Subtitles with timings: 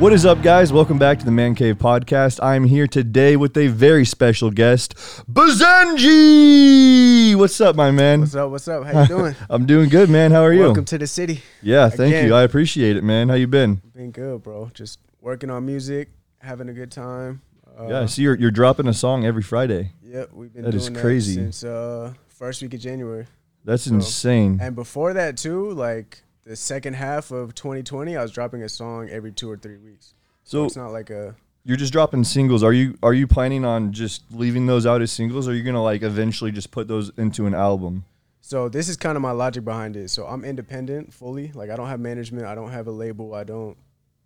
[0.00, 0.72] What is up, guys?
[0.72, 2.42] Welcome back to the Man Cave Podcast.
[2.42, 4.94] I'm here today with a very special guest,
[5.30, 7.36] Bazanji.
[7.36, 8.20] What's up, my man?
[8.20, 8.50] What's up?
[8.50, 8.84] What's up?
[8.86, 9.36] How you doing?
[9.50, 10.30] I'm doing good, man.
[10.30, 10.62] How are you?
[10.62, 11.42] Welcome to the city.
[11.62, 12.26] yeah, thank again.
[12.26, 12.34] you.
[12.34, 13.28] I appreciate it, man.
[13.28, 13.82] How you been?
[13.94, 14.70] Been good, bro.
[14.72, 17.42] Just working on music, having a good time.
[17.78, 19.92] Uh, yeah, I see you're you're dropping a song every Friday.
[20.02, 21.34] Yep, we've been That doing is crazy.
[21.34, 23.26] that since uh, first week of January.
[23.66, 24.58] That's So- insane.
[24.62, 29.08] And before that too, like the second half of 2020, I was dropping a song
[29.10, 30.14] every two or three weeks.
[30.44, 32.62] So So it's not like a you're just dropping singles.
[32.62, 35.62] Are you are you planning on just leaving those out as singles, or are you
[35.62, 38.04] gonna like eventually just put those into an album?
[38.40, 40.08] So this is kind of my logic behind it.
[40.10, 41.52] So I'm independent fully.
[41.52, 42.46] Like I don't have management.
[42.46, 43.34] I don't have a label.
[43.34, 43.76] I don't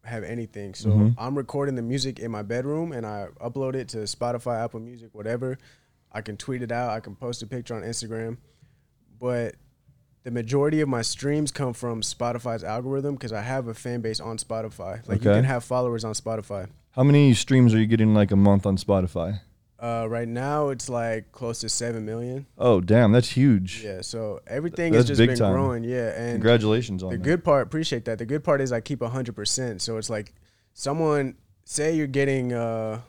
[0.04, 0.74] have anything.
[0.74, 1.15] So Mhm.
[1.18, 5.09] I'm recording the music in my bedroom and I upload it to Spotify, Apple Music,
[5.12, 5.59] whatever.
[6.12, 6.90] I can tweet it out.
[6.90, 8.37] I can post a picture on Instagram.
[9.18, 9.56] But
[10.24, 14.21] the majority of my streams come from Spotify's algorithm because I have a fan base
[14.21, 15.07] on Spotify.
[15.09, 15.38] Like you Okay.
[15.38, 16.68] can have followers on Spotify.
[16.93, 19.40] How many streams are you getting like a month on Spotify?
[19.79, 22.46] Uh, right now it's like close to seven million.
[22.57, 23.82] Oh, damn, that's huge.
[23.84, 24.01] Yeah.
[24.01, 25.52] So everything That's has just big been time.
[25.52, 25.84] growing.
[25.84, 26.18] Yeah.
[26.18, 27.23] And Congratulations on the that.
[27.23, 30.32] good part appreciate that the good part is i keep 100% so it's like
[30.73, 31.34] someone
[31.65, 33.01] say you're getting uh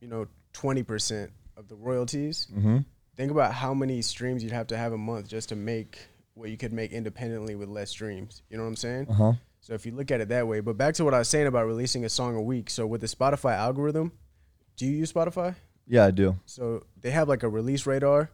[0.00, 2.78] you know 20% of the royalties Mm-hmm.
[3.16, 5.98] think about how many streams you'd have to have a month just to make
[6.34, 9.32] what you could make independently with less streams you know what i'm saying Uh huh.
[9.60, 11.46] so if you look at it that way but back to what i was saying
[11.46, 14.12] about releasing a song a week so with the spotify algorithm
[14.76, 15.54] do you use spotify
[15.86, 16.36] Yeah, I do.
[16.46, 18.30] so they have like a release radar.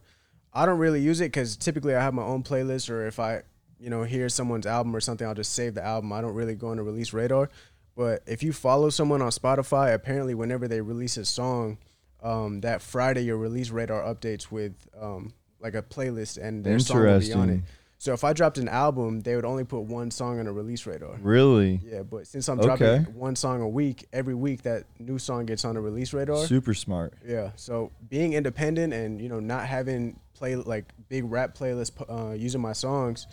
[0.53, 3.43] I don't really use it because typically I have my own playlist, or if I,
[3.79, 6.11] you know, hear someone's album or something, I'll just save the album.
[6.13, 7.49] I don't really go on a release radar.
[7.95, 11.77] But if you follow someone on Spotify, apparently whenever they release a song,
[12.23, 17.03] um, that Friday your release radar updates with um, like a playlist and their song
[17.03, 17.59] will be on it.
[18.01, 20.87] So if I dropped an album, they would only put one song on a release
[20.87, 21.19] radar.
[21.21, 21.79] Really?
[21.83, 22.65] Yeah, but since I'm Okay.
[22.65, 26.47] dropping one song a week, every week that new song gets on a release radar.
[26.47, 27.13] Super smart.
[27.23, 27.51] Yeah.
[27.57, 32.59] So being independent and you know not having play like big rap playlists uh, using
[32.59, 33.27] my songs,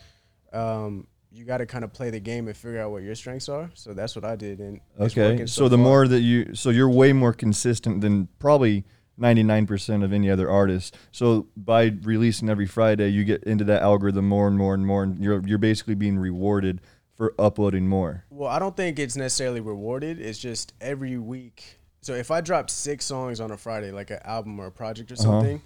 [0.53, 3.49] um, you got to kind of play the game and figure out what your strengths
[3.49, 3.71] are.
[3.73, 4.59] So that's what I did.
[4.59, 5.31] And Okay.
[5.31, 8.85] working So, the more that you, so you're way more consistent than probably
[9.19, 10.97] 99% of any other artist.
[11.13, 15.03] So by releasing every Friday, you get into that algorithm more and more and more,
[15.03, 16.81] and you're you're basically being rewarded
[17.17, 18.25] for uploading more.
[18.31, 20.21] Well, I don't think it's necessarily rewarded.
[20.21, 21.79] It's just every week.
[22.01, 25.11] So if I dropped six songs on a Friday, like an album or a project
[25.11, 25.23] or Uh-huh.
[25.25, 25.63] something,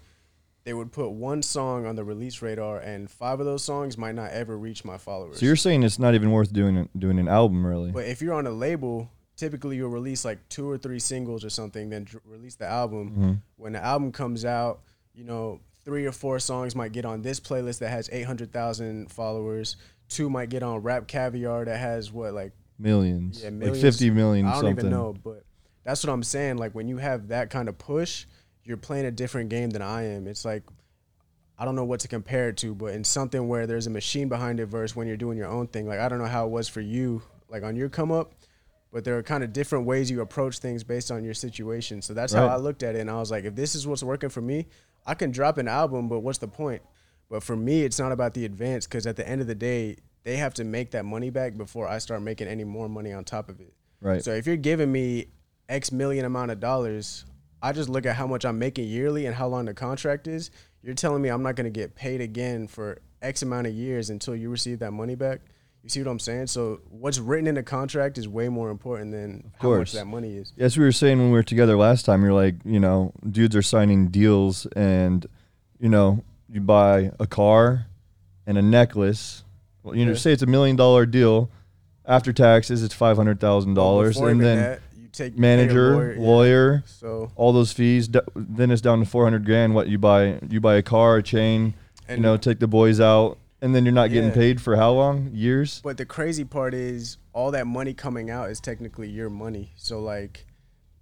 [0.64, 4.14] they would put one song on the release radar, and five of those songs might
[4.14, 5.40] not ever reach my followers.
[5.40, 7.90] So you're saying it's not even worth doing doing an album, really?
[7.90, 11.50] But if you're on a label, typically you'll release like two or three singles or
[11.50, 13.10] something, then release the album.
[13.16, 13.42] Mhm.
[13.56, 14.80] When the album comes out,
[15.14, 19.76] you know, three or four songs might get on this playlist that has 800,000 followers.
[20.08, 24.44] Two might get on Rap Caviar that has what, like, Millions, yeah, like 50 million,
[24.46, 24.78] I don't something.
[24.86, 25.44] even know, but
[25.84, 26.56] that's what I'm saying.
[26.56, 28.26] Like, when you have that kind of push,
[28.64, 30.26] you're playing a different game than I am.
[30.26, 30.62] It's like,
[31.58, 34.28] I don't know what to compare it to, but in something where there's a machine
[34.28, 35.86] behind it versus when you're doing your own thing.
[35.86, 38.32] Like I don't know how it was for you, like on your come up,
[38.92, 42.02] but there are kind of different ways you approach things based on your situation.
[42.02, 44.02] So that's how I looked at it, and I was like, if this is what's
[44.02, 44.66] working for me,
[45.06, 46.82] I can drop an album, but what's the point?
[47.28, 49.96] But for me, it's not about the advance because at the end of the day,
[50.24, 53.24] they have to make that money back before I start making any more money on
[53.24, 53.72] top of it.
[54.00, 54.22] Right.
[54.22, 55.26] So if you're giving me
[55.68, 57.24] X million amount of dollars,
[57.62, 60.50] I just look at how much I'm making yearly and how long the contract is.
[60.82, 64.10] You're telling me I'm not going to get paid again for X amount of years
[64.10, 65.40] until you receive that money back.
[65.82, 66.46] You see what I'm saying?
[66.46, 69.92] So what's written in the contract is way more important than how much course.
[69.92, 70.52] that money is.
[70.56, 73.56] Yes, we were saying when we were together last time, you're like, you know, dudes
[73.56, 75.26] are signing deals and,
[75.80, 77.86] you know, you buy a car
[78.46, 79.42] and a necklace.
[79.82, 81.50] Well, you know, say it's a million dollar deal.
[82.04, 85.40] After taxes, it's five hundred thousand dollars, and then that, you take you pay a
[85.40, 86.80] manager, lawyer, yeah.
[86.86, 88.08] So all those fees.
[88.08, 89.74] D- then it's down to four hundred grand.
[89.74, 90.38] What you buy?
[90.48, 91.74] You buy a car, a chain.
[92.08, 94.34] and you know, take the boys out, and then you're not getting Yeah.
[94.34, 95.30] paid for how long?
[95.32, 95.80] Years.
[95.82, 99.72] But the crazy part is all that money coming out is technically your money.
[99.76, 100.44] So like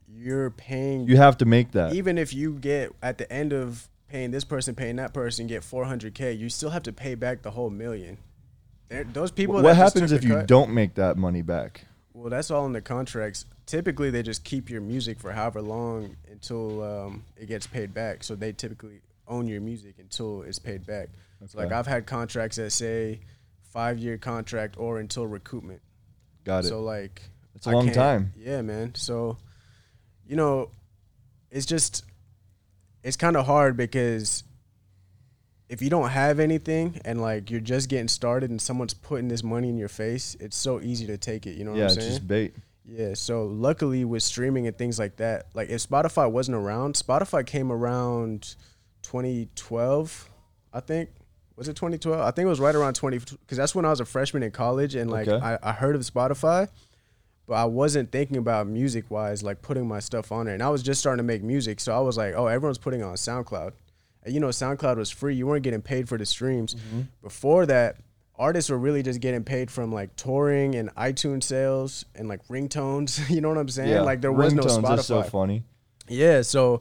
[0.06, 1.94] you're paying You have to make that.
[1.94, 5.62] even if you get at the end of paying this person, paying that person, get
[5.62, 8.18] 400k, you still have to pay back the whole million.
[8.88, 9.54] They're, those people.
[9.54, 11.86] what that happens if the you cut- don't make that money back?
[12.12, 13.44] Well, that's all in the contracts.
[13.66, 18.24] Typically, they just keep your music for however long until um, it gets paid back.
[18.24, 21.08] So they typically own your music until it's paid back.
[21.46, 23.20] So like I've had contracts that say
[23.62, 25.80] five year contract or until recoupment.
[26.44, 26.68] Got it.
[26.68, 27.22] So like
[27.54, 28.32] It's a I long time.
[28.36, 28.94] Yeah, man.
[28.94, 29.38] So,
[30.26, 30.70] you know,
[31.50, 32.04] it's just
[33.02, 34.44] it's kind of hard because
[35.68, 39.42] if you don't have anything and like you're just getting started and someone's putting this
[39.42, 41.56] money in your face, it's so easy to take it.
[41.56, 42.08] You know what yeah, I'm it's saying?
[42.10, 42.54] just bait.
[42.84, 47.46] Yeah, so luckily with streaming and things like that, like if Spotify wasn't around, Spotify
[47.46, 48.56] came around
[49.02, 50.28] 2012,
[50.72, 51.10] I think.
[51.60, 52.18] Was it 2012?
[52.18, 54.50] I think it was right around 20 because that's when I was a freshman in
[54.50, 55.44] college and like Okay.
[55.44, 56.68] I, I heard of Spotify,
[57.46, 60.54] but I wasn't thinking about music wise, like putting my stuff on there.
[60.54, 63.02] And I was just starting to make music, so I was like, oh, everyone's putting
[63.02, 63.72] on SoundCloud.
[64.24, 66.76] And you know, SoundCloud was free; you weren't getting paid for the streams.
[66.76, 67.00] Mm-hmm.
[67.22, 67.96] Before that,
[68.38, 73.28] artists were really just getting paid from like touring and iTunes sales and like ringtones.
[73.34, 74.02] You know what I'm saying?
[74.02, 74.96] Like there was no Spotify.
[74.96, 75.64] That's so funny.
[76.08, 76.80] Yeah, so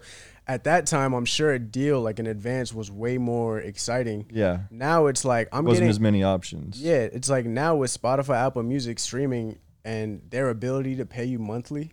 [0.50, 4.26] at that time, I'm sure a deal like in advance was way more exciting.
[4.32, 6.82] Yeah, Now it's like I'm wasn't getting as many options.
[6.82, 11.38] yeah, it's like now with Spotify, Apple Music streaming and their ability to pay you
[11.38, 11.92] monthly,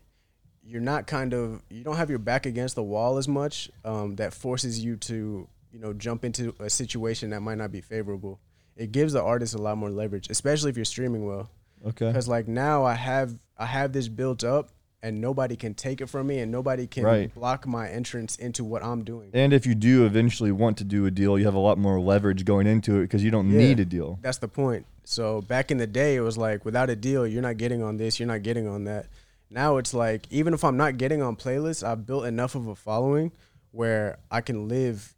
[0.64, 3.70] you're not kind of you don't have your back against the wall as much.
[3.84, 7.82] Um, that forces you to you know jump into a situation that might not be
[7.82, 8.40] favorable.
[8.74, 11.50] It gives the artist a lot more leverage, especially if you're streaming well.
[11.86, 12.06] Okay.
[12.06, 14.70] Because like now I have I have this built up
[15.02, 17.34] and nobody can take it from me and nobody can Right.
[17.34, 19.30] block my entrance into what I'm doing.
[19.32, 22.00] And if you do eventually want to do a deal, you have a lot more
[22.00, 23.58] leverage going into it because you don't Yeah.
[23.58, 24.18] need a deal.
[24.22, 24.86] That's the point.
[25.04, 27.98] So back in the day, it was like without a deal, you're not getting on
[27.98, 29.06] this, you're not getting on that.
[29.50, 32.74] Now it's like even if I'm not getting on playlists, I've built enough of a
[32.74, 33.32] following
[33.70, 35.14] where I can live,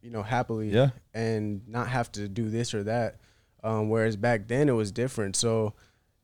[0.00, 0.90] you know, happily Yeah.
[1.12, 3.16] and not have to do this or that.
[3.62, 5.34] Um, whereas back then it was different.
[5.36, 5.74] So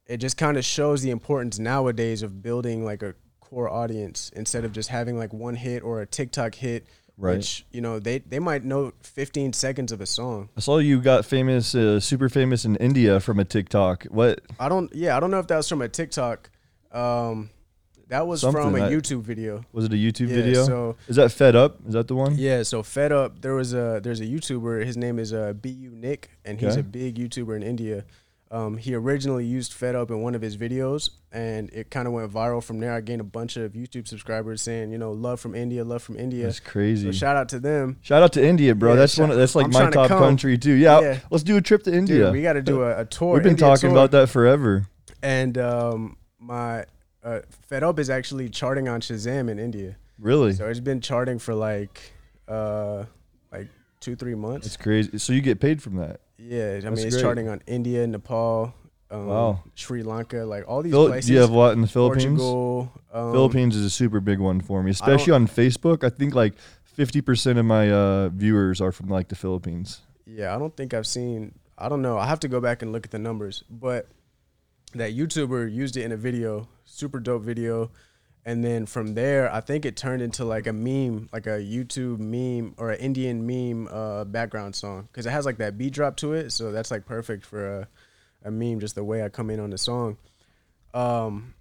[0.06, 4.64] it just kind of shows the importance nowadays of building like a core audience instead
[4.64, 6.86] of just having like one hit or a TikTok hit.
[7.18, 7.36] Right.
[7.36, 10.48] Which you know they they might know 15 seconds of a song.
[10.56, 14.04] I saw you got famous, uh, super famous in India from a TikTok.
[14.04, 14.40] What?
[14.58, 14.92] I don't.
[14.94, 16.48] Yeah, I don't know if that was from a TikTok.
[16.90, 17.50] Um,
[18.08, 19.62] that was Something from a that- YouTube video.
[19.72, 20.64] Was it a YouTube Yeah, video?
[20.66, 21.78] so- Is that Fed Up?
[21.86, 22.34] Is that the one?
[22.36, 24.84] Yeah, so Fed Up, there was a there's a YouTuber.
[24.84, 26.80] His name is uh, Bu Nick, and he's Okay.
[26.80, 28.04] a big YouTuber in India.
[28.52, 32.12] Um, he originally used Fed Up in one of his videos, and it kind of
[32.12, 32.92] went viral from there.
[32.92, 36.18] I gained a bunch of YouTube subscribers saying, you know, love from India, love from
[36.18, 36.44] India.
[36.44, 37.06] That's crazy.
[37.06, 37.96] So shout out to them.
[38.02, 38.90] Shout out to India, bro.
[38.90, 39.30] Yeah, that's one.
[39.30, 40.74] That's like I'm my trying to top country too.
[40.74, 41.18] Yeah, Yeah.
[41.30, 42.24] let's do a trip to India.
[42.26, 43.32] Dude, we got to do a, a tour.
[43.32, 43.98] We've been India talking tour.
[43.98, 44.86] about that forever.
[45.22, 46.84] And um, my
[47.24, 49.96] uh, Fed Up is actually charting on Shazam in India.
[50.18, 52.12] Really, So it's been charting for like
[52.46, 53.04] uh
[53.50, 53.68] like
[54.00, 54.66] two three months.
[54.66, 55.16] it's crazy.
[55.16, 56.20] So you get paid from that.
[56.42, 57.22] Yeah, I that's mean it's great.
[57.22, 58.74] charting on India, Nepal,
[59.10, 59.62] um, Wow.
[59.74, 61.26] Sri Lanka, like all these Phil- places.
[61.28, 62.40] do you have a lot in the Philippines?
[62.40, 66.02] Portugal, um, Philippines is a super big one for me, especially on Facebook.
[66.04, 66.54] I think like
[66.84, 70.00] fifty percent of my uh, viewers are from like the Philippines.
[70.26, 71.54] Yeah, I don't think I've seen.
[71.78, 72.16] I don't know.
[72.18, 74.08] I have to go back and look at the numbers, but
[74.94, 77.90] that YouTuber used it in a video, super dope video.
[78.44, 82.18] And then from there, I think it turned into like a meme, like a YouTube
[82.18, 86.16] meme or an Indian meme uh, background song, because it has like that beat drop
[86.16, 86.50] to it.
[86.50, 87.88] So that's like perfect for a,
[88.44, 90.16] a meme, just the way I come in on the song.
[90.92, 91.54] Um,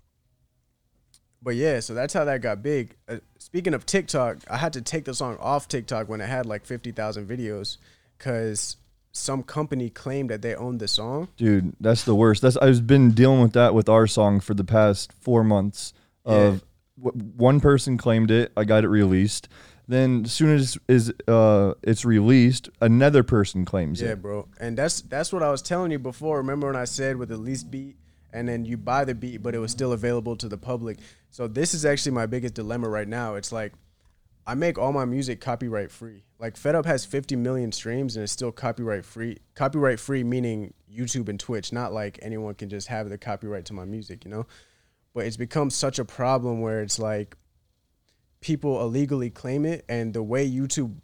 [1.43, 2.95] but yeah, so that's how that got big.
[3.07, 6.47] Uh, speaking of TikTok, I had to take the song off TikTok when it had
[6.47, 7.77] like fifty thousand videos,
[8.17, 8.77] because
[9.11, 11.27] some company claimed that they owned the song.
[11.37, 12.41] Dude, that's the worst.
[12.41, 15.93] That's I've been dealing with that with our song for the past four months.
[16.25, 16.61] Of w-
[17.01, 19.47] one person claimed it, I got it released.
[19.87, 24.21] Then as soon as is uh it's released, another person claims it Yeah, it.
[24.21, 24.47] bro.
[24.59, 26.37] And that's that's what I was telling you before.
[26.37, 27.97] Remember when I said with the least beat
[28.31, 30.99] and then you buy the beat but it was still available to the public.
[31.29, 33.35] So this is actually my biggest dilemma right now.
[33.35, 33.73] It's like
[34.47, 36.23] I make all my music copyright free.
[36.39, 39.37] Like Fed Up has 50 million streams and it's still copyright free.
[39.55, 43.73] Copyright free meaning YouTube and Twitch, not like anyone can just have the copyright to
[43.73, 44.45] my music, you know?
[45.13, 47.35] But it's become such a problem where it's like
[48.39, 50.95] people illegally claim it and the way YouTube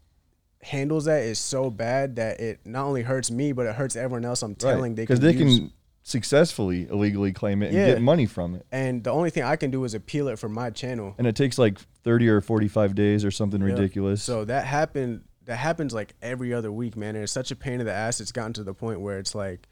[0.64, 4.26] handles that is so bad that it not only hurts me but it hurts everyone
[4.26, 5.60] else I'm telling they because they use.
[5.60, 5.72] can
[6.02, 7.86] successfully illegally claim it and Yeah.
[7.88, 8.66] get money from it.
[8.72, 11.14] and the only thing I can do is appeal it for my channel.
[11.18, 13.68] And it takes like 30 or 45 days or something Yeah.
[13.68, 14.24] ridiculous.
[14.24, 15.22] So that happened.
[15.46, 17.16] That happens like every other week, man.
[17.16, 18.20] And it's such a pain in the ass.
[18.20, 19.68] It's gotten to the point where it's like,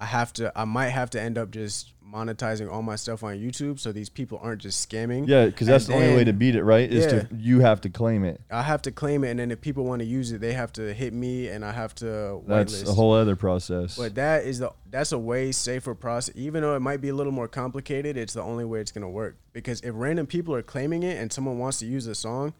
[0.00, 0.50] I have to.
[0.56, 4.08] I might have to end up just monetizing all my stuff on YouTube, so these
[4.08, 5.28] people aren't just scamming.
[5.28, 6.90] yeah, because that's And the only way to beat it, right?
[6.90, 7.20] Is Yeah.
[7.20, 8.40] to you have to claim it.
[8.50, 10.72] I have to claim it, and then if people want to use it, they have
[10.72, 13.96] to hit me, and I have to That's a whole other process.
[13.96, 16.34] But that is the that's a way safer process.
[16.36, 19.08] Even though it might be a little more complicated, it's the only way it's gonna
[19.08, 19.36] work.
[19.52, 22.54] Because if random people are claiming it and someone wants to use the song,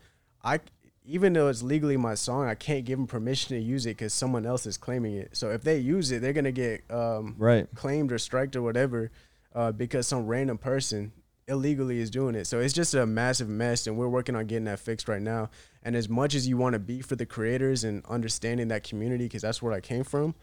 [0.45, 0.61] I
[1.05, 4.13] even though it's legally my song, I can't give them permission to use it because
[4.13, 5.37] someone else is claiming it.
[5.37, 7.67] So if they use it, they're gonna get um, right.
[7.75, 9.11] claimed or striked or whatever
[9.55, 11.13] uh, because some random person
[11.49, 12.47] illegally is doing it.
[12.47, 15.51] So it's just a massive mess, and we're working on getting that fixed right now.
[15.83, 19.25] And as much as you want to be for the creators and understanding that community,
[19.25, 20.35] because that's where I came from,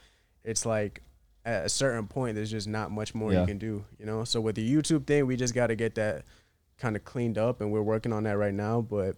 [0.43, 1.01] it's like
[1.45, 3.41] at a certain point, there's just not much more Yeah.
[3.41, 3.85] you can do.
[3.99, 4.23] You know.
[4.25, 6.25] So with the YouTube thing, we just got to get that
[6.77, 8.81] kind of cleaned up, and we're working on that right now.
[8.81, 9.15] But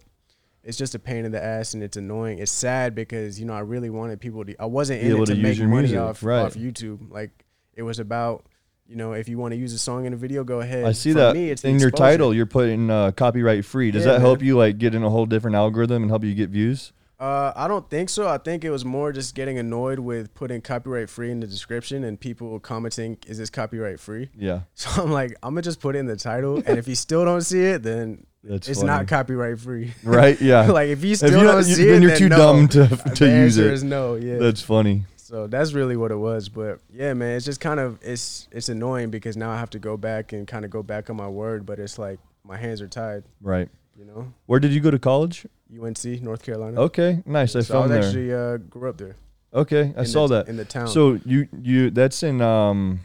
[0.62, 2.38] it's just a pain in the ass, and it's annoying.
[2.38, 4.54] It's sad because you know I really wanted people to.
[4.60, 6.40] I wasn't in able it to, make money music, off right.
[6.40, 7.10] off YouTube.
[7.10, 8.46] Like it was about.
[8.86, 10.84] You know, if you want to use a song in a video, go ahead.
[10.84, 12.34] I see For that me, it's in your title.
[12.34, 13.92] You're putting uh, copyright free.
[13.92, 14.48] Does Yeah, that help man.
[14.48, 16.92] you like get in a whole different algorithm and help you get views?
[17.20, 18.26] Uh, I don't think so.
[18.26, 22.02] I think it was more just getting annoyed with putting copyright free in the description
[22.02, 25.94] and people commenting, "Is this copyright free?" Yeah, So I'm like, I'm gonna just put
[25.94, 28.88] it in the title, and if you still don't see it, then that's it's funny.
[28.90, 29.92] not copyright free.
[30.04, 30.40] right.
[30.40, 32.36] Yeah, like if you still you don't don't- see then it, you're too no.
[32.36, 33.74] dumb to- The to use answer it.
[33.74, 34.14] is no.
[34.16, 34.38] Yeah.
[34.38, 35.04] that's funny.
[35.16, 36.48] so that's really what it was.
[36.48, 39.78] But yeah, man, it's just kind of it's it's annoying because now I have to
[39.78, 42.80] go back and kind of go back on my word, but it's like my hands
[42.80, 43.24] are tied.
[43.40, 43.68] Right.
[43.98, 45.46] You know, Where did you go to college?
[45.78, 46.80] UNC, North Carolina.
[46.80, 47.54] Okay, nice.
[47.54, 49.16] I so I actually uh, grew up there.
[49.52, 50.48] okay, I in saw the, that.
[50.48, 50.88] in the town.
[50.88, 53.00] So you you that's in um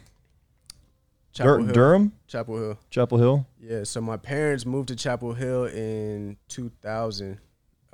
[1.35, 1.73] Chapel Dur- Hill.
[1.73, 2.79] Durham, Chapel Hill.
[2.89, 3.45] Chapel Hill.
[3.59, 7.37] Yeah, so my parents moved to Chapel Hill in 2000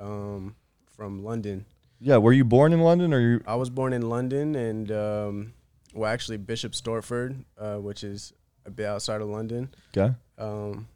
[0.00, 0.54] um,
[0.96, 1.66] from London.
[2.00, 3.42] Yeah, were you born in London or you?
[3.46, 5.52] I was born in London and, um,
[5.94, 8.32] well, actually, Bishop Stortford, uh, which is
[8.64, 10.14] a bit outside of London, Okay.
[10.38, 10.86] um,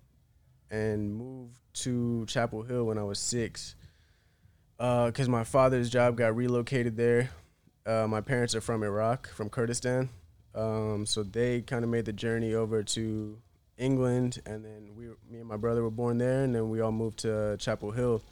[0.71, 3.75] and moved to Chapel Hill when I was six
[4.79, 7.31] because my father's job got relocated there.
[7.85, 10.11] Uh, my parents are from Iraq, from Kurdistan.
[10.57, 13.39] Um, so they kind of made the journey over to
[13.77, 16.93] England, and then we, me and my brother were born there, and then we all
[16.93, 18.23] moved to Chapel Hill.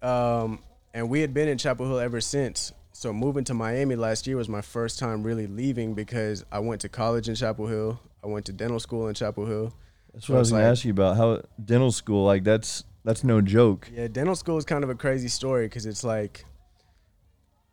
[0.00, 0.60] Um,
[0.94, 2.72] and we had been in Chapel Hill ever since.
[2.92, 6.80] So moving to Miami last year was my first time really leaving because I went
[6.82, 7.98] to college in Chapel Hill.
[8.22, 9.72] I went to dental school in Chapel Hill.
[10.12, 11.16] That's So what I was gonna like- ask you about.
[11.16, 12.24] How dental school?
[12.26, 13.90] Like that's that's no joke.
[13.92, 16.44] Yeah, dental school is kind of a crazy story because it's like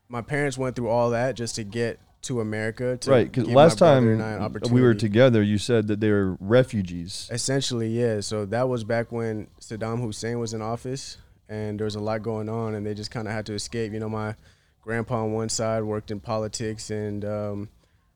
[0.07, 2.97] my parents went through all that just to get to America.
[2.97, 3.31] To Right.
[3.31, 6.37] Because last brother and I an time we were together, you said that they were
[6.39, 7.29] refugees.
[7.31, 8.21] Essentially, yeah.
[8.21, 12.21] So that was back when Saddam Hussein was in office, and there was a lot
[12.21, 13.93] going on, and they just kind of had to escape.
[13.93, 14.35] You know, my
[14.81, 17.69] grandpa on one side worked in politics, and um,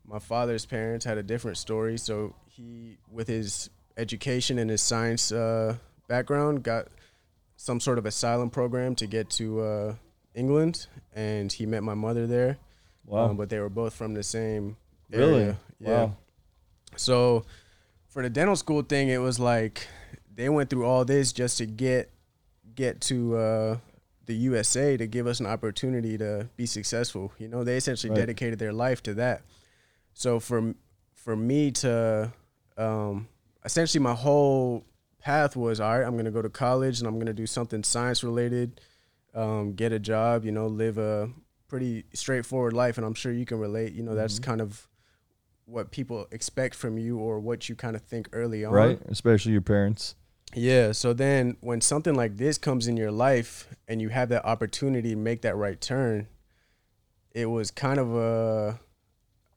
[0.05, 1.97] my father's parents had a different story.
[1.97, 6.87] So he, with his education and his science uh, background, got
[7.55, 9.95] some sort of asylum program to get to uh,
[10.35, 12.57] England, and he met my mother there.
[13.05, 13.29] Wow.
[13.29, 14.77] Um, but they were both from the same
[15.09, 15.41] Really?
[15.43, 15.57] area.
[15.79, 16.03] Yeah.
[16.05, 16.17] Wow.
[16.95, 17.43] So
[18.07, 19.87] for the dental school thing, it was like
[20.33, 22.09] they went through all this just to get
[22.75, 23.77] get to uh,
[24.25, 27.31] the USA to give us an opportunity to be successful.
[27.37, 28.17] You know, they essentially Right.
[28.17, 29.41] dedicated their life to that.
[30.13, 30.73] So for
[31.13, 32.31] for me to
[32.77, 33.27] um,
[33.65, 34.85] essentially my whole
[35.19, 36.05] path was all right.
[36.07, 38.81] I'm gonna go to college and I'm gonna do something science related,
[39.35, 40.45] um, get a job.
[40.45, 41.29] You know, live a
[41.73, 43.93] pretty straightforward life, and I'm sure you can relate.
[43.93, 44.43] You know, that's Mhm.
[44.43, 44.87] kind of
[45.65, 48.71] what people expect from you or what you kind of think early on.
[48.71, 49.01] Right.
[49.07, 50.13] Especially your parents.
[50.53, 50.91] Yeah.
[50.91, 55.09] So then when something like this comes in your life and you have that opportunity
[55.09, 56.27] to make that right turn,
[57.31, 58.79] it was kind of a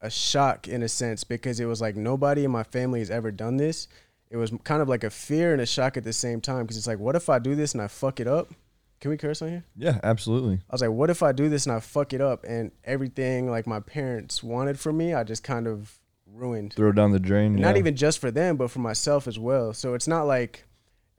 [0.00, 3.30] a shock in a sense because it was like nobody in my family has ever
[3.30, 3.88] done this.
[4.30, 6.78] It was kind of like a fear and a shock at the same time because
[6.78, 8.48] it's like, what if I do this and I fuck it up?
[9.00, 9.64] Can we curse on here?
[9.76, 10.00] Yeah.
[10.02, 10.54] Absolutely.
[10.54, 13.50] I was like, what if I do this and I fuck it up and everything
[13.50, 16.72] like my parents wanted from me, I just kind of ruined.
[16.72, 17.58] Throw down the drain.
[17.58, 17.64] Yeah.
[17.66, 19.72] Not even just for them, but for myself as well.
[19.72, 20.64] So it's not like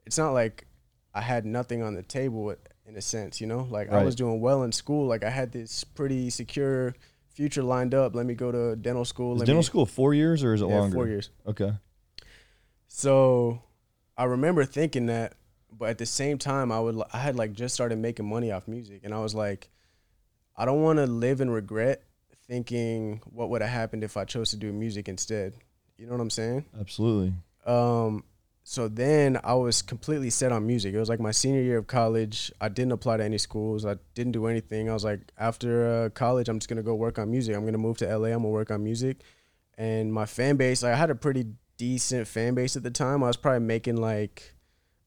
[0.06, 0.66] it's not like
[1.14, 2.54] I had nothing on the table
[2.86, 3.66] in a sense, you know?
[3.70, 5.06] Like I was doing well in school.
[5.06, 6.94] Like I had this pretty secure
[7.30, 8.14] future lined up.
[8.14, 9.36] Let me go to dental school.
[9.36, 10.94] Is dental me, school four years or is it yeah, longer?
[10.94, 11.30] four years.
[11.46, 11.72] Okay.
[12.88, 13.62] So
[14.16, 15.34] I remember thinking that,
[15.76, 18.68] but at the same time, I would I had like just started making money off
[18.68, 19.70] music, and I was like,
[20.56, 22.02] I don't want to live in regret,
[22.46, 25.54] thinking what would have happened if I chose to do music instead.
[25.96, 26.64] You know what I'm saying?
[26.78, 27.34] Absolutely.
[27.66, 28.24] Um,
[28.64, 30.94] so then I was completely set on music.
[30.94, 32.52] It was like my senior year of college.
[32.60, 33.86] I didn't apply to any schools.
[33.86, 34.90] I didn't do anything.
[34.90, 37.56] I was like, after uh, college, I'm just gonna go work on music.
[37.56, 38.28] I'm gonna move to LA.
[38.28, 39.22] I'm gonna work on music.
[39.76, 41.46] And my fan base, like, I had a pretty
[41.76, 43.22] decent fan base at the time.
[43.22, 44.54] I was probably making like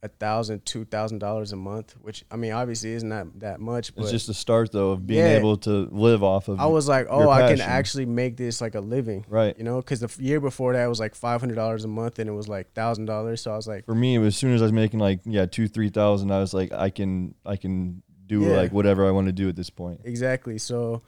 [0.04, 3.94] a thousand, two thousand dollars a month, which I mean, obviously isn't that that much.
[3.96, 5.38] But It's just the start though of being Yeah.
[5.38, 6.60] able to live off of.
[6.60, 9.56] I was like, oh, I can actually make this like a living, right.
[9.58, 9.78] you know?
[9.78, 12.34] Because the f- year before that was like five hundred dollars a month, and it
[12.34, 13.42] was like thousand dollars.
[13.42, 13.86] So I was like.
[13.86, 16.32] For me, it was as soon as I was making like yeah two three thousand,
[16.32, 18.56] I was like I can I can do Yeah.
[18.58, 20.02] like whatever I want to do at this point.
[20.04, 20.58] Exactly.
[20.58, 21.04] So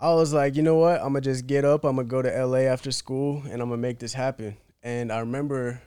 [0.00, 0.96] I was like, you know what?
[0.96, 1.84] I'm gonna just get up.
[1.84, 4.56] I'm gonna go to LA after school, and I'm gonna make this happen.
[4.82, 5.82] And I remember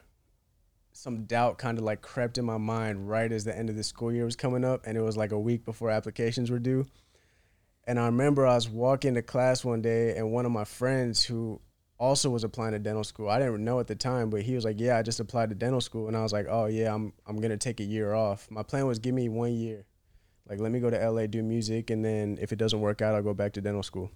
[0.94, 3.84] some doubt kind of like crept in my mind right as the end of the
[3.84, 6.86] school year was coming up, and it was like a week before applications were due.
[7.86, 11.26] And I remember I was walking to class one day, and one of my friends
[11.26, 11.60] who
[11.98, 13.30] also was applying to dental school.
[13.30, 15.56] I didn't know at the time, but he was like, "Yeah, I just applied to
[15.56, 18.50] dental school," and I was like, "Oh yeah, I'm I'm gonna take a year off."
[18.50, 19.86] My plan was give me one year,
[20.48, 23.16] like let me go to LA do music, and then if it doesn't work out,
[23.16, 24.12] I'll go back to dental school.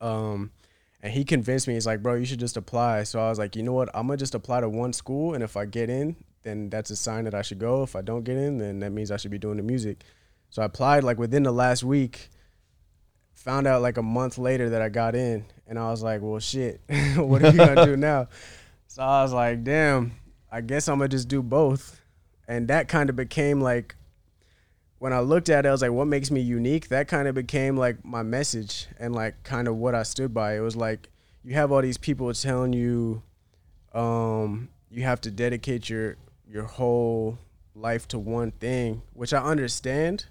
[0.00, 0.52] Um,
[1.00, 1.74] and he convinced me.
[1.74, 3.88] He's like, "Bro, you should just apply." So I was like, "You know what?
[3.94, 6.96] I'm gonna just apply to one school, and if I get in, then that's a
[6.96, 7.82] sign that I should go.
[7.82, 10.02] If I don't get in, then that means I should be doing the music."
[10.50, 12.30] So I applied like within the last week.
[13.34, 16.40] Found out like a month later that I got in, and I was like, "Well,
[16.40, 16.80] shit,
[17.16, 18.28] what are you gonna do now?"
[18.88, 20.12] So I was like, "Damn,
[20.50, 22.00] I guess I'm gonna just do both,"
[22.48, 23.94] and that kind of became like
[24.98, 26.88] when I looked at it, I was like, what makes me unique?
[26.88, 30.56] That kind of became like my message and like kind of what I stood by.
[30.56, 31.08] It was like
[31.44, 33.22] you have all these people telling you
[33.94, 36.16] um, you have to dedicate your
[36.50, 37.38] your whole
[37.74, 40.26] life to one thing, which I understand.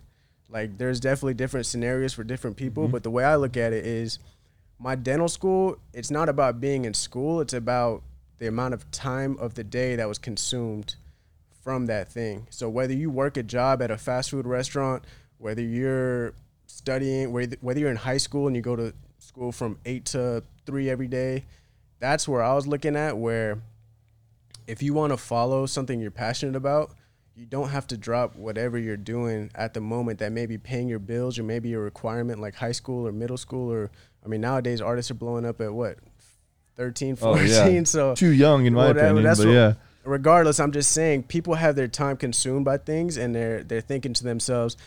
[0.49, 2.91] Like there's definitely different scenarios for different people, Mhm.
[2.91, 4.19] but the way I look at it is
[4.79, 8.03] my dental school, it's not about being in school, it's about
[8.39, 10.95] the amount of time of the day that was consumed
[11.67, 12.47] from that thing.
[12.49, 15.03] So whether you work a job at a fast food restaurant,
[15.37, 16.31] whether you're
[16.65, 20.43] studying, whether whether you're in high school and you go to school from 8 to
[20.65, 21.43] 3 every day,
[21.99, 23.59] that's where I was looking at where
[24.65, 26.91] if you want to follow something you're passionate about,
[27.35, 30.87] you don't have to drop whatever you're doing at the moment that may be paying
[30.87, 33.91] your bills or maybe a requirement like high school or middle school or
[34.23, 35.97] I mean nowadays artists are blowing up at what
[36.77, 37.83] 13 Oh, 14 yeah.
[37.83, 39.23] so Too young, in my Well, that- opinion.
[39.25, 39.73] that's But what- yeah,
[40.07, 44.13] regardless, I'm just saying people have their time consumed by things and they're they're thinking
[44.13, 44.77] to themselves,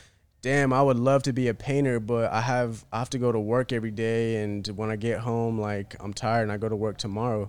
[0.43, 3.31] "Damn, I would love to be a painter, but I have I have to go
[3.31, 6.69] to work every day and when I get home like I'm tired and I go
[6.69, 7.49] to work tomorrow."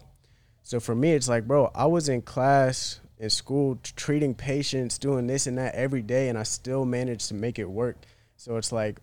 [0.64, 5.28] So for me, it's like, bro, I was in class in school treating patients, doing
[5.28, 7.98] this and that every day and I still managed to make it work.
[8.36, 9.00] So it's like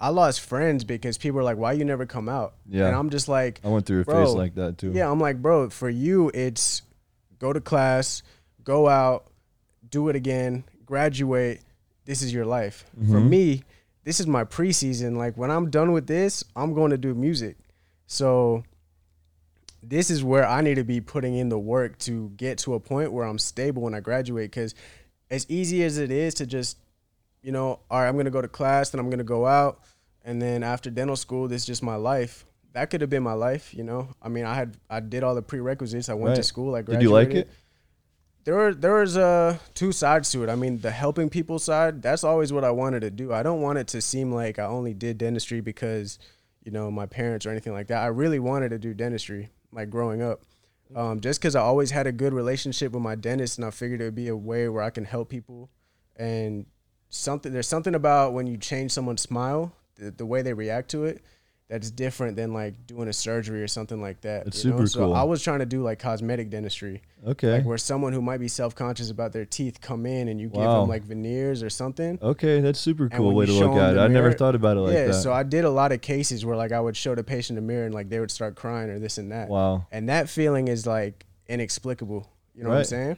[0.00, 2.86] I lost friends because people are like, "Why you never come out?" Yeah.
[2.88, 4.90] And I'm just like, I went through a phase like that too.
[4.92, 6.82] yeah, I'm like, bro, for you, it's
[7.42, 8.22] go to class,
[8.62, 9.26] go out,
[9.90, 11.60] do it again, graduate.
[12.04, 12.84] This is your life.
[13.10, 13.28] For Mhm.
[13.28, 13.62] me,
[14.04, 15.16] this is my preseason.
[15.16, 17.56] Like when I'm done with this, I'm going to do music.
[18.06, 18.62] So
[19.82, 22.80] this is where I need to be putting in the work to get to a
[22.80, 24.52] point where I'm stable when I graduate.
[24.52, 24.74] Because
[25.28, 26.78] as easy as it is to just,
[27.42, 29.46] you know, all right, I'm going to go to class, then I'm going to go
[29.46, 29.80] out.
[30.24, 32.46] And then after dental school, this is just my life.
[32.72, 34.08] That could have been my life, you know.
[34.22, 36.08] I mean, I had I did all the prerequisites.
[36.08, 36.74] I went to school.
[36.74, 37.48] I Did you like it?
[38.44, 40.48] There were there was uh two sides to it.
[40.48, 43.32] I mean, the helping people side, that's always what I wanted to do.
[43.32, 46.18] I don't want it to seem like I only did dentistry because,
[46.64, 48.02] you know, my parents or anything like that.
[48.02, 50.42] I really wanted to do dentistry, like growing up.
[50.94, 54.00] Um, just because I always had a good relationship with my dentist, and I figured
[54.00, 55.70] it would be a way where I can help people.
[56.16, 56.66] And
[57.08, 61.04] something there's something about when you change someone's smile, the, the way they react to
[61.04, 61.22] it,
[61.72, 64.44] that's different than like doing a surgery or something like that.
[64.44, 64.84] That's you know?
[64.84, 65.14] so cool.
[65.14, 67.50] I was trying to do like cosmetic dentistry Okay.
[67.52, 70.60] like where someone who might be self-conscious about their teeth come in and you give
[70.60, 73.98] them like veneers or something okay, that's super cool way to look at it.
[73.98, 75.14] I never thought about it like yeah that.
[75.14, 77.58] Yeah, so i did a lot of cases where like i would show the patient
[77.58, 80.28] a mirror and like they would start crying or this and that wow, and that
[80.28, 83.16] feeling is like inexplicable you know what i'm saying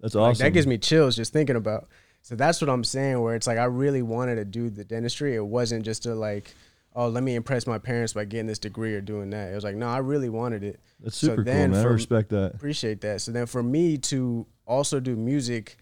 [0.00, 0.44] that's like, awesome.
[0.44, 1.86] that gives me chills just thinking about
[2.22, 5.36] so that's what i'm saying where it's like i really wanted to do the dentistry
[5.36, 6.54] it wasn't just to like
[6.98, 9.62] oh let me impress my parents by getting this degree or doing that it was
[9.64, 11.86] like no i really wanted it that's so super cool, then man.
[11.86, 12.54] I respect that.
[12.54, 13.20] appreciate that.
[13.20, 15.76] So then for me to also do music,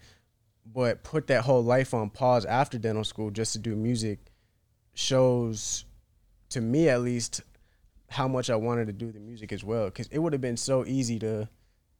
[0.71, 4.19] but put that whole life on pause after dental school just to do music
[4.93, 5.85] shows
[6.49, 7.41] to me at least
[8.09, 9.89] how much I wanted to do the music as well.
[9.91, 11.49] Cause it would have been so easy to,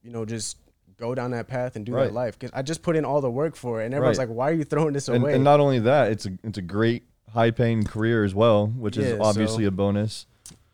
[0.03, 0.58] you know, just
[0.97, 2.06] go down that path and do Right.
[2.06, 2.39] that life.
[2.39, 3.86] Cause I just put in all the work for it.
[3.86, 4.27] And everyone's Right.
[4.30, 5.34] like, why are you throwing this And, away?
[5.34, 8.97] and not only that, it's a it's a great high paying career as well, which
[8.97, 10.25] Yeah, is obviously so- a bonus.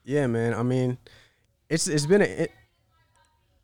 [0.03, 0.53] yeah, man.
[0.53, 0.97] I mean,
[1.69, 2.51] it's it's been a it,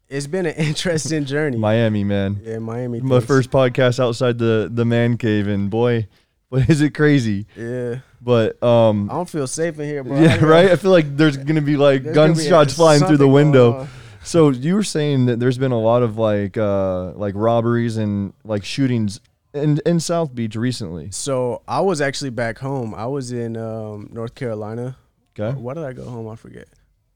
[0.08, 1.58] it's been an interesting journey.
[1.58, 2.40] Miami, man.
[2.44, 3.00] yeah, Miami.
[3.02, 3.26] My thanks.
[3.26, 6.08] first podcast outside the the man cave, and boy,
[6.50, 7.46] boy, is it crazy.
[7.56, 8.00] Yeah.
[8.22, 10.20] But um, I don't feel safe in here, bro.
[10.20, 10.72] yeah, right.
[10.72, 13.34] I feel like there's gonna be like There's gonna be gunshots flying through the going
[13.52, 13.74] window.
[13.82, 13.88] on.
[14.24, 18.34] So you were saying that there's been a lot of like uh like robberies and
[18.44, 19.22] like shootings
[19.54, 21.12] in in South Beach recently.
[21.12, 22.94] So I was actually back home.
[22.94, 24.98] I was in um, North Carolina.
[25.38, 25.58] Okay.
[25.58, 26.28] Why did I go home?
[26.28, 26.68] I forget.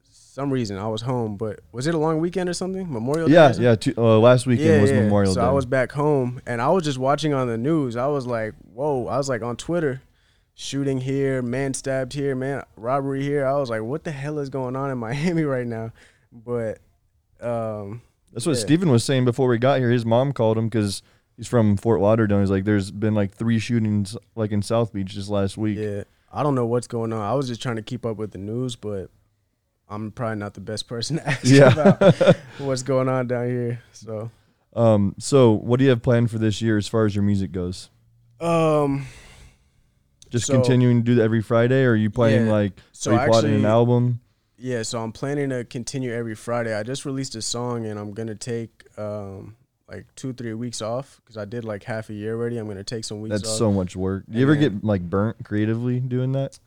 [0.09, 2.91] Some reason I was home, but was it a long weekend or something?
[2.91, 3.35] Memorial Day.
[3.35, 3.75] Yeah, yeah.
[3.75, 5.45] Two, uh, last weekend was Memorial so Day.
[5.45, 7.95] So I was back home and I was just watching on the news.
[7.95, 9.05] I was like, whoa.
[9.05, 10.01] I was like on Twitter,
[10.55, 13.45] shooting here, man stabbed here, man robbery here.
[13.45, 15.91] I was like, what the hell is going on in Miami right now?
[16.31, 16.79] But
[17.39, 18.63] um, That's what yeah.
[18.63, 19.91] Steven was saying before we got here.
[19.91, 21.03] His mom called him because
[21.37, 22.39] he's from Fort Lauderdale.
[22.39, 25.77] He's like, there's been like three shootings like in South Beach just last week.
[25.77, 27.21] yeah, I don't know what's going on.
[27.21, 29.09] I was just trying to keep up with the news, but
[29.89, 31.71] I'm probably not the best person to ask Yeah.
[31.73, 33.81] about what's going on down here.
[33.91, 34.31] So,
[34.75, 37.51] Um, so what do you have planned for this year as far as your music
[37.51, 37.89] goes?
[38.41, 39.05] um,
[40.29, 42.51] Just So- continuing to do that every Friday, or are you planning Yeah.
[42.51, 44.19] like so are you plotting an album?
[44.57, 44.81] yeah.
[44.81, 46.73] So I'm planning to continue every Friday.
[46.73, 49.55] I just released a song, and I'm gonna take um
[49.89, 52.57] like two, three weeks off because I did like half a year already.
[52.57, 53.57] I'm gonna take some weeks That's off.
[53.57, 54.23] so much work.
[54.29, 56.59] Do you And ever get like burnt creatively doing that?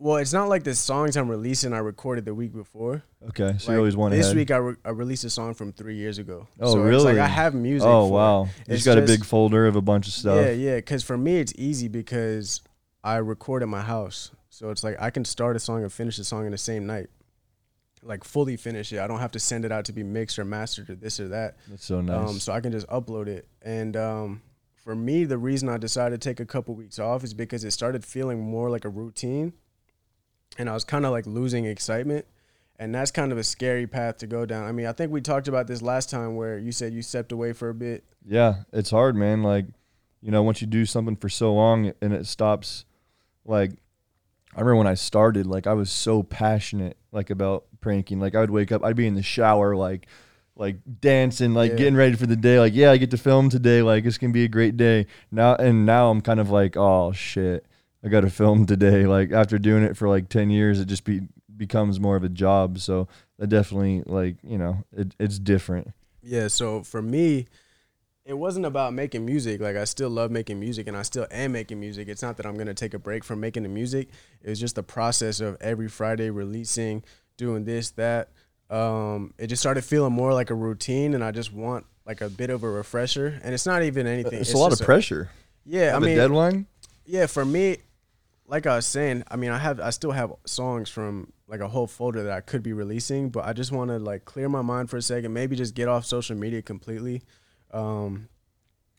[0.00, 1.72] well, it's not like the songs I'm releasing.
[1.72, 3.02] I recorded the week before.
[3.28, 4.36] Okay, so Like, you always want this ahead.
[4.36, 6.46] week I, re- I released a song from three years ago.
[6.60, 7.04] Oh, so It's really?
[7.14, 7.86] like I have music.
[7.88, 8.14] oh for it.
[8.14, 10.36] wow, you It's just got a big folder of a bunch of stuff.
[10.44, 10.76] Yeah, yeah.
[10.76, 12.60] Because for me, it's easy because
[13.02, 16.18] I record at my house, so it's like I can start a song and finish
[16.18, 17.08] a song in the same night,
[18.04, 19.00] like fully finish it.
[19.00, 21.28] I don't have to send it out to be mixed or mastered or this or
[21.28, 21.56] that.
[21.68, 22.28] That's so nice.
[22.28, 23.48] Um, so I can just upload it.
[23.62, 24.42] And um,
[24.76, 27.72] for me, the reason I decided to take a couple weeks off is because it
[27.72, 29.54] started feeling more like a routine,
[30.58, 32.26] and I was kind of like losing excitement.
[32.76, 34.66] And that's kind of a scary path to go down.
[34.66, 37.30] I mean, I think we talked about this last time where you said you stepped
[37.30, 38.02] away for a bit.
[38.26, 39.44] Yeah, it's hard, man.
[39.44, 39.66] Like,
[40.20, 42.84] you know, once you do something for so long and it stops,
[43.44, 43.70] like,
[44.56, 48.18] I remember when I started, like, I was so passionate, like, about pranking.
[48.18, 50.06] Like, I would wake up, I'd be in the shower, like,
[50.56, 51.76] like dancing, like Yeah.
[51.76, 52.58] getting ready for the day.
[52.58, 53.82] Like, yeah, I get to film today.
[53.82, 55.06] Like, it's gonna be a great day.
[55.30, 57.66] Now, and now I'm kind of like, oh shit,
[58.02, 59.04] I got to film today.
[59.16, 61.20] Like, after doing it for like ten years, it just be
[61.56, 62.78] becomes more of a job.
[62.78, 63.06] So,
[63.40, 65.92] I definitely, like, you know, it, it's different.
[66.22, 67.46] Yeah, so for me,
[68.24, 69.60] it wasn't about making music.
[69.60, 72.08] Like I still love making music and I still am making music.
[72.08, 74.08] It's not that I'm gonna take a break from making the music.
[74.40, 77.02] It was just the process of every Friday releasing,
[77.36, 78.30] doing this, that.
[78.70, 82.28] Um, it just started feeling more like a routine and I just want like a
[82.28, 83.40] bit of a refresher.
[83.42, 84.40] And it's not even anything.
[84.40, 85.30] It's, a lot of pressure.
[85.64, 86.66] yeah, I mean deadline.
[87.04, 87.78] yeah, for me,
[88.46, 91.68] like I was saying, I mean, I have, I still have songs from like a
[91.68, 94.62] whole folder that I could be releasing, but I just want to like clear my
[94.62, 97.22] mind for a second, maybe just get off social media completely.
[97.72, 98.28] Um,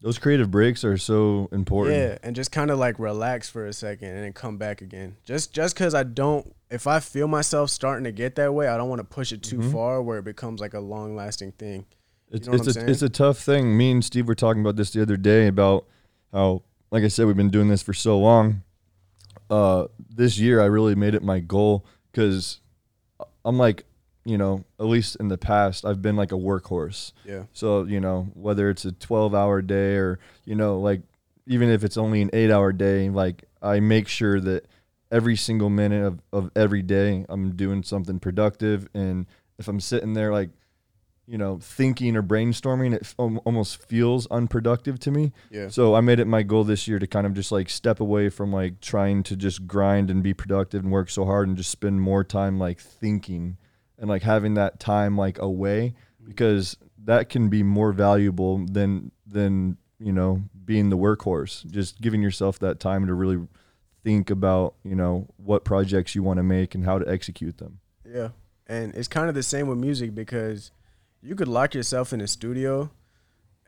[0.01, 1.97] Those creative breaks are so important.
[1.97, 5.17] yeah, and just kind of like relax for a second and then come back again.
[5.25, 8.77] Just, just because I don't, if I feel myself starting to get that way, I
[8.77, 9.71] don't want to push it too Mhm.
[9.71, 11.85] far where it becomes like a long lasting thing.
[12.31, 12.89] It's, it's a saying?
[12.89, 13.77] it's a tough thing.
[13.77, 15.85] Me and Steve were talking about this the other day about
[16.33, 18.63] how, like I said, we've been doing this for so long.
[19.49, 22.61] Uh, this year I really made it my goal because
[23.45, 23.85] I'm like,
[24.25, 27.11] you know, at least in the past I've been like a workhorse.
[27.23, 27.43] Yeah.
[27.53, 31.01] So you know, whether it's a 12 hour day or you know, like
[31.45, 34.65] even if it's only an eight hour day, like I make sure that
[35.15, 38.89] every single minute of, of every day I'm doing something productive.
[38.93, 40.49] And if I'm sitting there like,
[41.25, 45.31] you know, thinking or brainstorming, it f- almost feels unproductive to me.
[45.49, 45.69] Yeah.
[45.69, 48.27] So I made it my goal this year to kind of just like step away
[48.27, 51.71] from like trying to just grind and be productive and work so hard and just
[51.71, 53.57] spend more time like thinking
[53.97, 56.75] and like having that time like away because
[57.05, 62.59] that can be more valuable than than you know being the workhorse just giving yourself
[62.59, 63.47] that time to really
[64.05, 67.79] think about you know what projects you want to make and how to execute them
[68.05, 68.29] Yeah.
[68.67, 70.71] And it's kind of the same with music because
[71.21, 72.89] you could lock yourself in a studio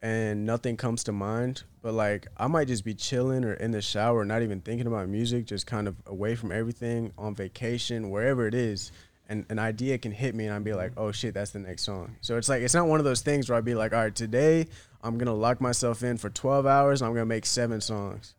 [0.01, 1.63] and nothing comes to mind.
[1.81, 5.09] But like I might just be chilling or in the shower, not even thinking about
[5.09, 8.91] music, just kind of away from everything, on vacation, wherever it is.
[9.29, 11.83] And an idea can hit me and I'd be like, oh shit, that's the next
[11.83, 12.15] song.
[12.21, 14.15] So it's like it's not one of those things where I'd be like, all right,
[14.15, 14.67] today
[15.01, 18.33] I'm gonna lock myself in for twelve hours, and I'm gonna make seven songs.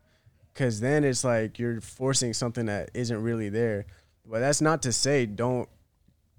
[0.59, 3.85] Cause then it's like you're forcing something that isn't really there.
[4.25, 5.69] But that's not to say don't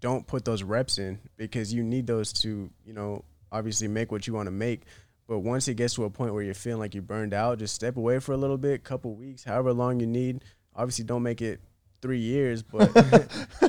[0.01, 4.27] don't put those reps in because you need those to, you know, obviously make what
[4.27, 4.83] you want to make.
[5.27, 7.75] But once it gets to a point where you're feeling like you're burned out, just
[7.75, 10.45] step away for a little bit, couple weeks, however long you need.
[10.77, 11.63] Obviously, don't make it
[12.03, 12.93] three years, but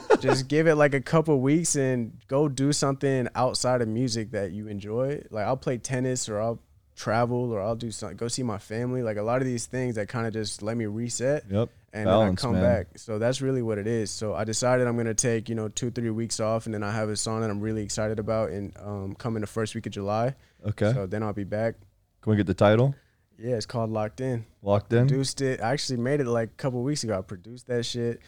[0.20, 4.52] just give it like a couple weeks and go do something outside of music that
[4.52, 5.24] you enjoy.
[5.30, 6.60] Like I'll play tennis or I'll
[7.02, 9.02] travel or I'll do something, go see my family.
[9.02, 12.06] Like a lot of these things that kind of just let me reset yep and
[12.06, 12.78] Balance, then I come man.
[12.86, 12.98] back.
[12.98, 14.12] So that's really what it is.
[14.12, 16.92] So I decided I'm gonna take you know two three weeks off, and then I
[16.92, 19.92] have a song that I'm really excited about, and um, coming the first week of
[19.92, 20.36] July.
[20.68, 21.76] okay So then I'll be back.
[22.22, 22.94] can we get the title
[23.38, 24.46] Yeah, it's called Locked In.
[24.62, 25.60] locked in Produced it.
[25.62, 27.18] I actually made it like a couple weeks ago.
[27.18, 28.22] I produced that shit,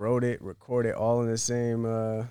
[0.00, 2.24] wrote it, recorded all in the same uh,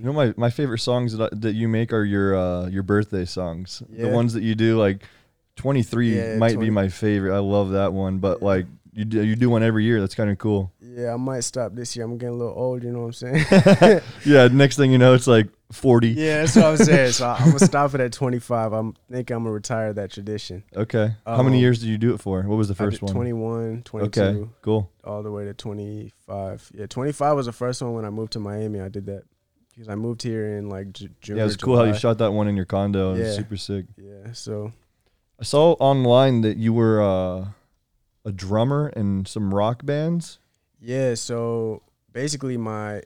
[0.00, 2.82] you know my, my favorite songs that, I, that you make are your uh your
[2.82, 3.82] birthday songs.
[3.88, 5.02] The ones that you do like
[5.56, 7.34] 23 Yeah, might 20 be my favorite.
[7.34, 10.30] I love that one but like you do, you do one every year that's kind
[10.30, 12.04] of cool Yeah, I might stop this year.
[12.04, 12.82] I'm getting a little old.
[12.82, 14.00] You know what I'm saying?
[14.24, 16.08] yeah next thing you know it's like 40.
[16.08, 17.12] Yeah, that's what I'm saying.
[17.20, 18.72] So I'm gonna stop it at 25.
[18.72, 20.64] I'm think I'm gonna retire that tradition.
[20.74, 21.12] Okay.
[21.24, 22.42] How many Um, years did you do it for?
[22.42, 23.12] What was the first one?
[23.14, 24.48] 21, 22, Okay.
[24.62, 24.90] Cool.
[25.04, 26.72] all the way to 25.
[26.74, 28.80] Yeah, 25 was the first one when I moved to Miami.
[28.80, 29.22] I did that
[29.72, 31.36] because I moved here in like J- June.
[31.36, 33.14] Yeah, or it's cool how you shot that one in your condo.
[33.14, 33.34] It was Yeah.
[33.34, 33.86] super sick.
[33.96, 34.72] Yeah, so
[35.38, 37.46] I saw online that you were uh,
[38.24, 40.38] a drummer in some rock bands.
[40.80, 43.02] Yeah, so basically my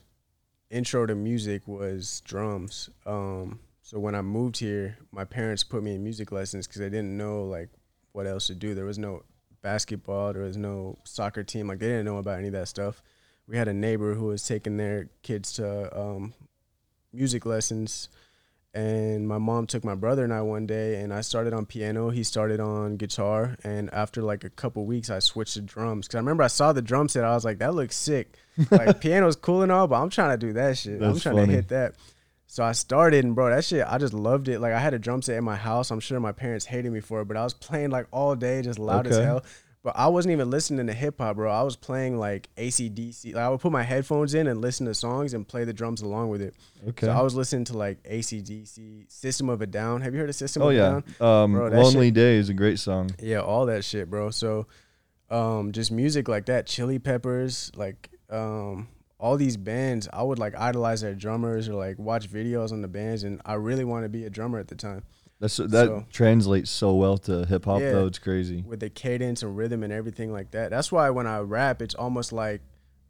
[0.71, 2.91] intro to music was drums.
[3.07, 6.89] Um, so when I moved here, my parents put me in music lessons because they
[6.91, 7.69] didn't know like
[8.13, 8.75] what else to do.
[8.75, 9.23] There was no
[9.63, 11.69] basketball, there was no soccer team.
[11.69, 13.03] Like they didn't know about any of that stuff.
[13.47, 16.35] We had a neighbor who was taking their kids to um,
[17.13, 18.09] music lessons,
[18.75, 22.11] and my mom took my brother and I one day, and I started on piano.
[22.11, 26.17] He started on guitar, and after like a couple weeks, I switched to drums because
[26.17, 27.25] I remember I saw the drum set.
[27.25, 28.37] I was like, that looks sick.
[28.71, 31.03] Like piano's cool and all, but I'm trying to do that shit.
[31.03, 31.47] I'm trying funny.
[31.47, 31.95] to hit that.
[32.47, 34.61] So I started, and bro, that shit, I just loved it.
[34.61, 35.91] Like I had a drum set in my house.
[35.91, 38.63] I'm sure my parents hated me for it, but I was playing like all day,
[38.63, 39.45] just loud as hell.
[39.85, 41.53] But I wasn't even listening to hip hop, bro.
[41.53, 43.35] I was playing like ACDC.
[43.35, 46.01] Like I would put my headphones in and listen to songs and play the drums
[46.01, 46.55] along with it.
[46.89, 47.07] Okay.
[47.07, 50.01] So I was listening to like ACDC, System of a Down.
[50.01, 51.01] Have you heard of System oh of a yeah.
[51.19, 51.43] Down?
[51.43, 53.11] Um, Bro, Lonely Day is a great song.
[53.21, 54.31] Yeah, all that shit, bro.
[54.31, 54.69] So,
[55.29, 60.55] um, just music like that, Chili Peppers, like, um, all these bands, I would like
[60.59, 64.09] idolize their drummers or like watch videos on the bands, and I really want to
[64.09, 65.03] be a drummer at the time
[65.41, 67.93] That's that So- translates so well to hip hop Yeah.
[67.93, 68.07] though.
[68.07, 68.65] It's crazy.
[68.67, 70.71] with the cadence and rhythm and everything like that.
[70.71, 72.63] That's why when I rap, it's almost like,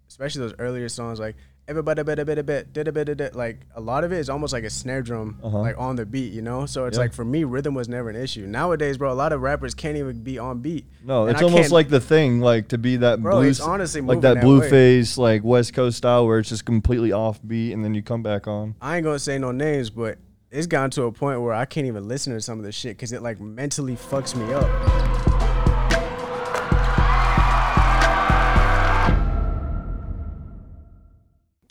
[0.09, 3.17] especially those earlier songs, like everybody bit a bit a bit did a bit a
[3.17, 5.61] bit like a lot of it is almost like a snare drum Uh-huh.
[5.61, 8.17] like on the beat you know so it's like for me rhythm was never an
[8.17, 11.45] issue nowadays bro a lot of rappers can't even be on beat No, it's I
[11.45, 14.37] almost like the thing, like to be that bro blues, it's honestly like moving that
[14.37, 14.43] way.
[14.43, 18.23] blueface, like West Coast style, where it's just completely off beat, and then you come
[18.23, 18.75] back on.
[18.83, 20.19] I ain't gonna say no names, but
[20.55, 22.97] it's gotten to a point where I can't even listen to some of this shit
[22.97, 24.71] because it like mentally fucks me up.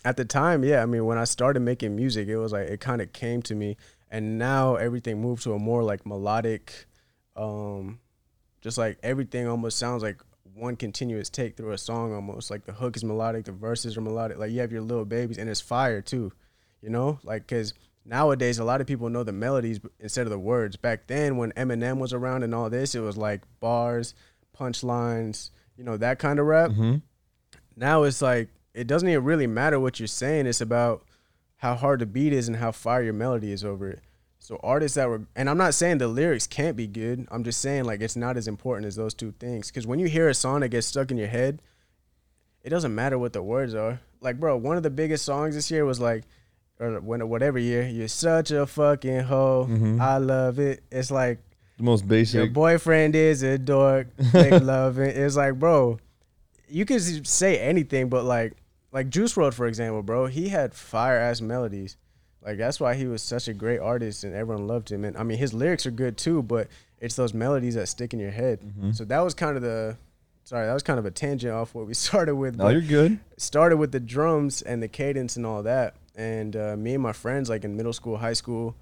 [0.04, 2.82] At the time, yeah, I mean, when I started making music, it was like it
[2.82, 3.78] kind of came to me,
[4.12, 6.88] and now everything moved to a more like melodic,
[7.38, 8.00] um,
[8.60, 10.22] just like everything almost sounds like
[10.56, 12.52] one continuous take through a song almost.
[12.52, 14.40] Like the hook is melodic, the verses are melodic.
[14.40, 16.34] Like you have your little babies, and it's fire too
[16.82, 17.74] you know like because
[18.06, 20.76] nowadays a lot of people know the melodies instead of the words.
[20.76, 24.14] Back then when eminem was around and all this it was like bars
[24.58, 26.72] punchlines you know that kind of rap.
[26.72, 26.96] Mm-hmm.
[27.76, 30.48] now it's like it doesn't even really matter what you're saying.
[30.48, 31.04] It's about
[31.58, 34.02] how hard the beat is and how fire your melody is over it.
[34.40, 37.28] So artists that were and i'm not saying the lyrics can't be good.
[37.32, 39.68] I'm just saying like it's not as important as those two things.
[39.68, 41.62] Because when you hear a song that gets stuck in your head
[42.62, 44.00] it doesn't matter what the words are.
[44.22, 46.26] Like bro one of the biggest songs this year was like
[46.80, 50.00] or when whatever year you're such a fucking hoe Mhm.
[50.00, 51.40] i love it it's like
[51.78, 52.36] The most basic.
[52.36, 56.00] your boyfriend is a dork make love it it's like bro
[56.68, 58.54] you can say anything but like
[58.92, 61.98] like Juice WRLD for example bro he had fire ass melodies
[62.44, 65.24] like that's why he was such a great artist and everyone loved him and i
[65.24, 66.68] mean his lyrics are good too but
[67.00, 68.96] it's those melodies that stick in your head Mhm.
[68.96, 69.98] so that was kind of the
[70.44, 72.82] sorry that was kind of a tangent off what we started with No, but you're
[72.82, 73.20] good.
[73.38, 75.96] started with the drums and the cadence and all that.
[76.16, 78.76] And uh, me and my friends, like in middle school, high school,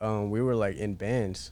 [0.00, 1.50] um, we were like in bands.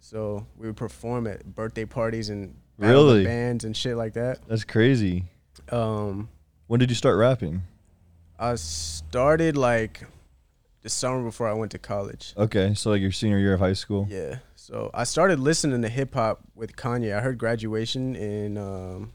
[0.00, 3.24] So we would perform at birthday parties and Really?
[3.24, 4.40] bands and shit like that.
[4.48, 5.24] That's crazy.
[5.70, 6.28] Um,
[6.66, 7.62] When did you start rapping?
[8.38, 10.02] I started like
[10.80, 12.34] the summer before I went to college.
[12.36, 14.08] Okay, so like your senior year of high school.
[14.10, 14.38] Yeah.
[14.56, 17.16] So I started listening to hip hop with Kanye.
[17.16, 19.12] I heard graduation in um,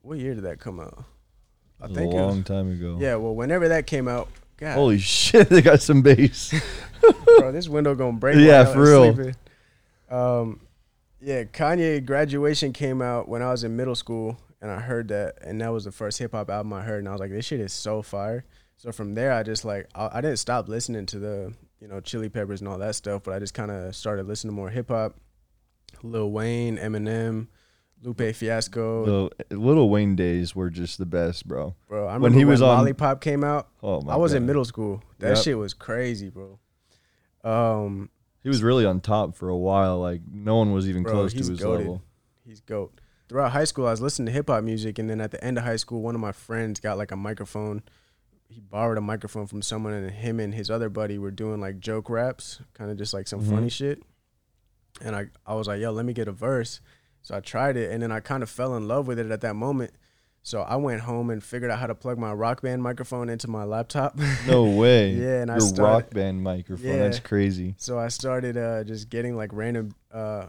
[0.00, 1.04] what year did that come out?
[1.80, 2.96] I think a it was- long time ago.
[3.00, 3.16] yeah.
[3.16, 6.54] Well, whenever that came out, God, Holy shit, they got some bass.
[7.38, 8.36] bro, this window gonna break.
[8.38, 9.14] Yeah, while for real.
[9.14, 9.34] sleeping.
[10.10, 10.60] Um,
[11.20, 15.36] yeah, Kanye graduation came out when I was in middle school, and I heard that,
[15.42, 17.44] and that was the first hip hop album I heard, and I was like, this
[17.44, 18.44] shit is so fire.
[18.78, 22.00] So from there, I just like I, I didn't stop listening to the you know
[22.00, 24.70] Chili Peppers and all that stuff, but I just kind of started listening to more
[24.70, 25.16] hip hop.
[26.02, 27.46] Lil Wayne, Eminem,
[28.02, 31.74] Lupe Fiasco, the Lil Wayne days were just the best, bro.
[31.88, 32.06] bro.
[32.06, 33.68] I when remember he was when on- Lollipop came out.
[33.82, 34.36] Oh my I was God.
[34.38, 35.02] in middle school.
[35.18, 35.44] That Yep.
[35.44, 36.58] shit was crazy, bro.
[37.42, 38.10] Um,
[38.42, 39.98] He was really on top for a while.
[40.00, 41.78] Like no one was even Bro, close to his goated.
[41.78, 42.02] level.
[42.44, 43.00] He's goat.
[43.28, 45.58] Throughout high school, I was listening to hip hop music, and then at the end
[45.58, 47.82] of high school, one of my friends got like a microphone.
[48.48, 51.80] He borrowed a microphone from someone, and him and his other buddy were doing like
[51.80, 53.50] joke raps, kind of just like some Mhm.
[53.50, 54.00] funny shit.
[55.00, 56.80] And I, I was like, yo, let me get a verse.
[57.26, 59.40] So I tried it, and then I kind of fell in love with it at
[59.40, 59.90] that moment.
[60.44, 63.48] So I went home and figured out how to plug my rock band microphone into
[63.48, 64.16] my laptop.
[64.46, 65.10] No way.
[65.10, 66.86] Yeah, and I Your started- rock band microphone.
[66.86, 66.98] Yeah.
[66.98, 67.74] That's crazy.
[67.78, 70.46] so I started uh, just getting like random uh,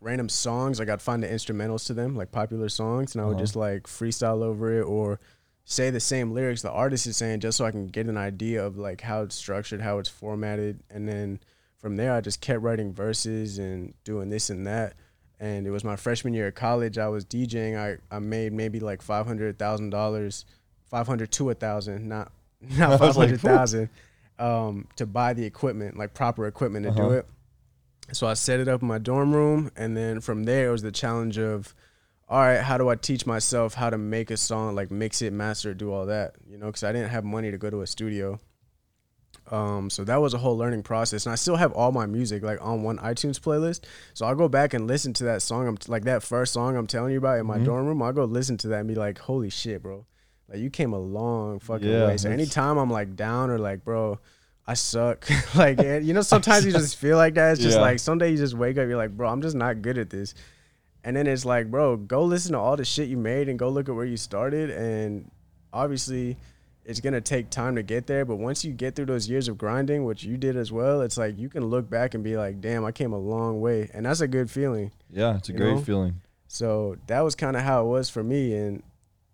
[0.00, 0.80] random songs.
[0.80, 3.42] Like I'd find the instrumentals to them, like popular songs, and I would Uh-huh.
[3.44, 5.20] just like freestyle over it or
[5.64, 8.66] say the same lyrics the artist is saying just so I can get an idea
[8.66, 11.38] of like how it's structured, how it's formatted, and then
[11.78, 14.94] from there I just kept writing verses and doing this and that.
[15.40, 16.96] And it was my freshman year of college.
[16.96, 17.76] I was DJing.
[17.76, 20.44] I, I made maybe like five hundred thousand dollars,
[20.90, 23.30] five hundred to a thousand, not not five like,
[24.38, 27.10] um, to buy the equipment, like proper equipment to do Uh-huh.
[27.18, 27.26] it.
[28.12, 30.82] So I set it up in my dorm room, and then from there it was
[30.82, 31.74] the challenge of,
[32.28, 35.32] all right, how do I teach myself how to make a song, like mix it,
[35.32, 36.66] master it, do all that, you know?
[36.66, 38.38] Because I didn't have money to go to a studio.
[39.50, 42.42] Um, so that was a whole learning process, and I still have all my music
[42.42, 43.80] like on one iTunes playlist.
[44.14, 45.68] So I'll go back and listen to that song.
[45.68, 47.64] I'm like that first song I'm telling you about in my Mhm.
[47.64, 48.02] dorm room.
[48.02, 50.06] I'll go listen to that and be like, "Holy shit, bro!
[50.48, 53.84] Like you came a long fucking Yeah, way." So anytime I'm like down or like,
[53.84, 54.18] bro,
[54.66, 55.28] I suck.
[55.54, 57.52] like you know, sometimes you just feel like that.
[57.52, 57.82] It's just Yeah.
[57.82, 60.34] like someday you just wake up, you're like, bro, I'm just not good at this.
[61.06, 63.68] And then it's like, bro, go listen to all the shit you made and go
[63.68, 64.70] look at where you started.
[64.70, 65.30] And
[65.70, 66.38] obviously,
[66.84, 68.24] it's gonna take time to get there.
[68.24, 71.16] But once you get through those years of grinding, which you did as well, it's
[71.16, 74.06] like you can look back and be like, damn, I came a long way, and
[74.06, 74.92] that's a good feeling.
[75.10, 75.80] Yeah, it's a great know?
[75.80, 76.20] feeling.
[76.54, 78.54] So that was kind of how it was for me.
[78.54, 78.82] And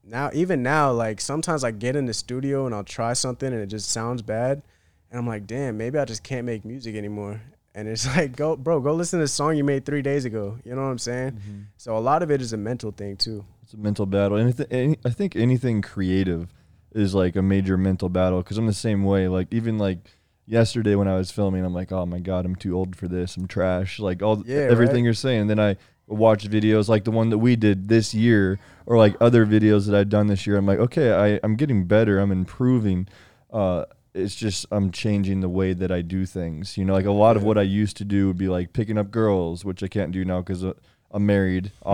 [0.05, 3.61] now, even now, like sometimes I get in the studio and I'll try something and
[3.63, 4.63] it just sounds bad.
[5.11, 7.43] And I'm like, damn, maybe I just can't make music anymore.
[7.75, 10.59] And it's like, go, bro, go listen to the song you made three days ago.
[10.65, 11.33] You know what I'm saying?
[11.33, 11.61] Mm-hmm.
[11.77, 13.45] So a lot of it is a mental thing too.
[13.65, 14.39] It's a mental battle.
[14.39, 16.49] Anything, any, I think anything creative
[16.93, 19.29] is like a major mental battle because I'm the same way.
[19.29, 19.99] Like even like
[20.47, 23.37] yesterday when I was filming, I'm like, oh my god, I'm too old for this.
[23.37, 23.99] I'm trash.
[23.99, 25.05] Like all Yeah, everything right.
[25.05, 25.43] you're saying.
[25.43, 25.77] And then I
[26.07, 29.95] watch videos like the one that we did this year, or like other videos that
[29.95, 30.57] I've done this year.
[30.57, 32.19] I'm like, okay, I, I'm getting better.
[32.19, 33.07] I'm improving.
[33.53, 36.77] Uh, it's just I'm changing the way that I do things.
[36.77, 38.99] You know, like a lot of what I used to do would be like picking
[38.99, 40.65] up girls, which I can't do now because
[41.13, 41.89] I'm married, Hmm.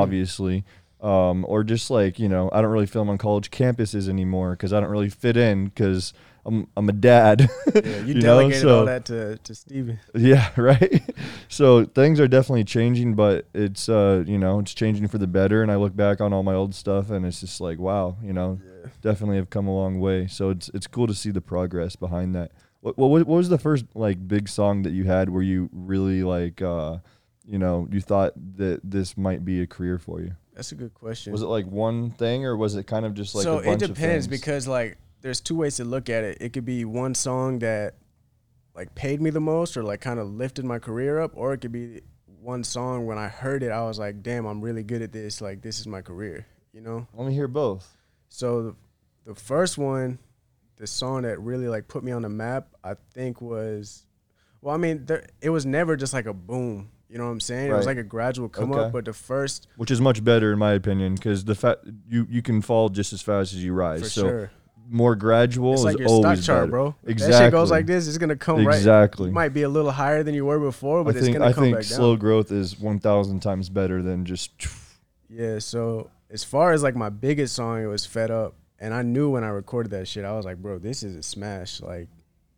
[1.01, 4.73] Um, or just like you know, I don't really film on college campuses anymore because
[4.73, 6.15] I don't really fit in because
[6.47, 7.51] I'm I'm a dad.
[7.75, 10.01] Yeah, you, know, delegated so- all that to, to Steven.
[10.15, 11.03] yeah, right.
[11.49, 15.63] so things are definitely changing, but it's uh, you know, it's changing for the better.
[15.63, 18.33] And I look back on all my old stuff, and it's just like, wow, you
[18.33, 18.91] know, Yeah.
[19.03, 20.27] definitely have come a long way.
[20.29, 22.53] So it's it's cool to see the progress behind that.
[22.81, 26.23] What what, what was the first like big song that you had where you really
[26.23, 26.99] like, uh,
[27.45, 30.33] you know, you thought that this might be a career for you?
[30.57, 31.33] That's a good question.
[31.33, 33.83] Was it like one thing, or was it kind of just like so a bunch
[33.83, 36.39] it depends because like there's two ways to look at it.
[36.41, 37.95] It could be one song that
[38.75, 41.59] like paid me the most or like kind of lifted my career up, or it
[41.59, 42.01] could be
[42.41, 45.43] one song when I heard it, I was like, damn, I'm really good at this.
[45.43, 47.07] Like this is my career, you know.
[47.13, 47.95] Let me hear both.
[48.29, 48.77] So the,
[49.27, 50.19] the first one,
[50.77, 54.07] the song that really like put me on the map, I think was,
[54.63, 56.91] well, I mean, there, it was never just like a boom.
[57.09, 57.71] You know what I'm saying?
[57.71, 58.81] It was like a gradual come Okay.
[58.87, 62.27] up, but the first Which is much better in my opinion, because the fact you
[62.29, 64.01] you can fall just as fast as you rise.
[64.03, 64.51] for so sure.
[64.89, 66.71] more gradual It's is like your stock chart, better.
[66.71, 66.95] bro.
[67.05, 67.33] If Exactly.
[67.33, 68.09] That shit goes like this.
[68.09, 68.77] It's gonna come right.
[68.77, 69.31] Exactly.
[69.31, 71.53] Might be a little higher than you were before, I but it's think gonna I
[71.53, 72.21] come think back slow down.
[72.21, 74.51] growth is one thousand times better than just.
[75.31, 75.59] Yeah.
[75.61, 79.31] So as far as like my biggest song, it was "Fed Up," and I knew
[79.31, 81.81] when I recorded that shit, I was like, bro, this is a smash.
[81.81, 82.09] Like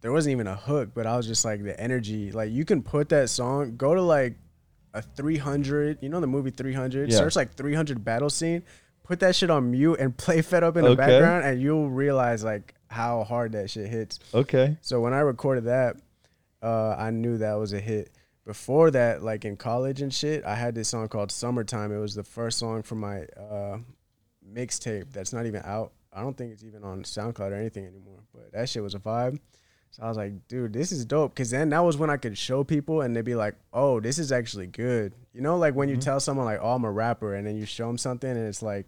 [0.01, 2.31] there wasn't even a hook, but I was just like the energy.
[2.33, 4.35] Like you can put that song, go to like
[4.95, 5.99] a 300.
[6.01, 7.11] You know the movie 300.
[7.11, 7.17] Yeah.
[7.19, 8.63] Search like 300 battle scene.
[9.03, 10.97] Put that shit on mute and play "Fed Up" in the Okay.
[11.07, 14.19] background, and you'll realize like how hard that shit hits.
[14.35, 14.77] Okay.
[14.83, 15.97] So when I recorded that,
[16.63, 18.11] uh, I knew that was a hit.
[18.45, 22.15] Before that, like in college and shit, I had this song called "Summertime." It was
[22.15, 23.79] the first song from my uh,
[24.51, 25.93] mixtape that's not even out.
[26.13, 28.21] I don't think it's even on SoundCloud or anything anymore.
[28.35, 29.39] But that shit was a vibe.
[29.91, 31.35] So I was like, dude, this is dope.
[31.35, 34.19] Cause then that was when I could show people and they'd be like, oh, this
[34.19, 35.15] is actually good.
[35.33, 36.01] You know, like when you Mhm.
[36.03, 38.63] tell someone like, oh, I'm a rapper, and then you show them something and it's
[38.63, 38.87] like,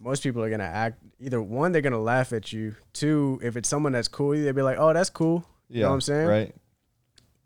[0.00, 2.76] most people are gonna act either one, they're gonna laugh at you.
[2.92, 5.44] Two, if it's someone that's cool, they'd be like, oh, that's cool.
[5.68, 5.76] Yeah.
[5.76, 6.28] You know what I'm saying?
[6.28, 6.54] Right.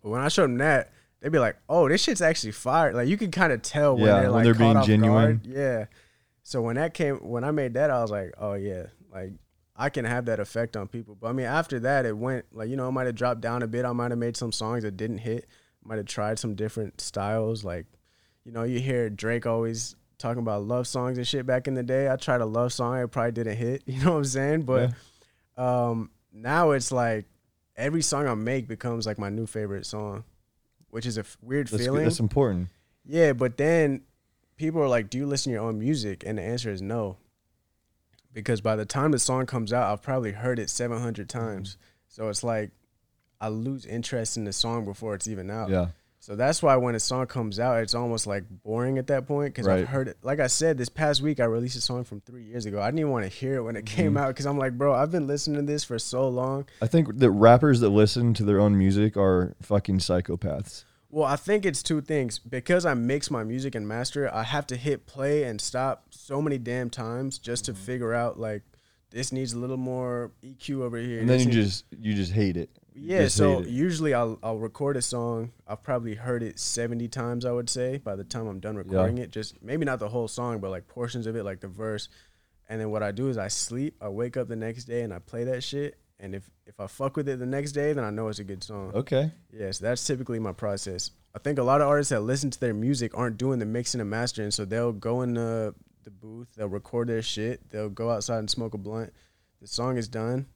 [0.02, 0.90] But when I showed them that,
[1.20, 4.06] they'd be like, "Oh, this shit's actually fire!" Like you can kind of tell when
[4.06, 5.36] Yeah, they're when like they're being off genuine.
[5.36, 5.46] guard.
[5.46, 5.84] Yeah.
[6.42, 9.32] So when that came, when I made that, I was like, "Oh yeah, like
[9.76, 12.68] I can have that effect on people." But I mean, after that, it went like
[12.68, 13.84] you know, I might have dropped down a bit.
[13.84, 15.46] I might have made some songs that didn't hit.
[15.84, 17.64] Might have tried some different styles.
[17.64, 17.86] Like,
[18.44, 21.82] you know, you hear Drake always talking about love songs and shit back in the
[21.82, 22.08] day.
[22.08, 23.82] I tried a love song, it probably didn't hit.
[23.86, 24.62] You know what I'm saying?
[24.62, 24.92] But
[25.56, 27.24] um, now it's like
[27.76, 30.22] every song I make becomes like my new favorite song,
[30.90, 32.04] which is a f- weird That's, feeling.
[32.04, 32.68] that's important.
[33.04, 34.02] yeah, but then
[34.56, 37.16] people are like, "Do you listen to your own music?" And the answer is no.
[38.32, 41.76] Because by the time the song comes out, I've probably heard it 700 times.
[42.08, 42.70] So it's like
[43.40, 45.70] I lose interest in the song before it's even out.
[45.70, 45.88] Yeah.
[46.20, 49.52] So that's why when a song comes out, it's almost like boring at that point
[49.52, 49.80] because Right.
[49.80, 50.18] I've heard it.
[50.22, 52.80] Like I said, this past week I released a song from three years ago.
[52.80, 54.18] I didn't even want to hear it when it came Mm-hmm.
[54.18, 56.66] out because I'm like, bro, I've been listening to this for so long.
[56.80, 60.84] I think that rappers that listen to their own music are fucking psychopaths.
[61.12, 62.38] Well, I think it's two things.
[62.40, 66.06] Because I mix my music and master it, I have to hit play and stop
[66.10, 67.74] so many damn times just Mm-hmm.
[67.74, 68.62] to figure out like
[69.10, 71.20] this needs a little more EQ over here.
[71.20, 72.70] And then this you needs- just you just hate it.
[72.94, 73.70] You Yeah, just so hate it.
[73.70, 75.52] usually I'll I'll record a song.
[75.68, 77.44] I've probably heard it seventy times.
[77.44, 80.28] I would say by the time I'm done recording it, just maybe not the whole
[80.28, 82.08] song, but like portions of it, like the verse.
[82.70, 83.96] And then what I do is I sleep.
[84.00, 85.98] I wake up the next day and I play that shit.
[86.22, 88.44] And if if I fuck with it the next day, then I know it's a
[88.44, 88.92] good song.
[88.94, 89.32] Okay.
[89.52, 91.10] Yes, that's typically my process.
[91.34, 94.00] I think a lot of artists that listen to their music aren't doing the mixing
[94.00, 98.10] and mastering, so they'll go in the the booth, they'll record their shit, they'll go
[98.10, 99.12] outside and smoke a blunt.
[99.60, 100.46] The song is done,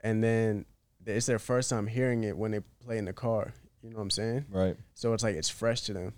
[0.00, 0.66] and then
[1.06, 3.54] it's their first time hearing it when they play in the car.
[3.82, 4.46] You know what I'm saying?
[4.50, 4.76] Right.
[4.94, 6.12] So it's like it's fresh to them.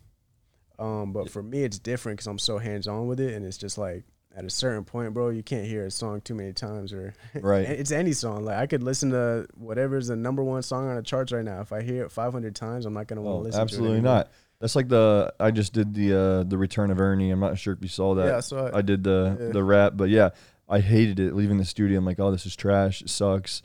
[0.78, 3.58] Um, but for me, it's different because I'm so hands on with it, and it's
[3.58, 4.04] just like
[4.38, 7.68] at a certain point, bro, you can't hear a song too many times, or Right.
[7.68, 8.44] it's any song.
[8.44, 11.60] Like I could listen to whatever's the number one song on the charts right now.
[11.60, 13.60] If I hear it 500 times, I'm not gonna want Oh, to listen.
[13.60, 14.14] absolutely to it anymore.
[14.14, 14.30] not.
[14.60, 17.30] That's like the I just did the uh the Return of Ernie.
[17.30, 18.26] I'm not sure if you saw that.
[18.26, 18.74] Yeah, I saw it.
[18.74, 19.48] I did the Yeah.
[19.52, 20.30] the rap, but yeah,
[20.68, 21.98] I hated it leaving the studio.
[21.98, 23.02] I'm like, oh, this is trash.
[23.02, 23.62] It sucks.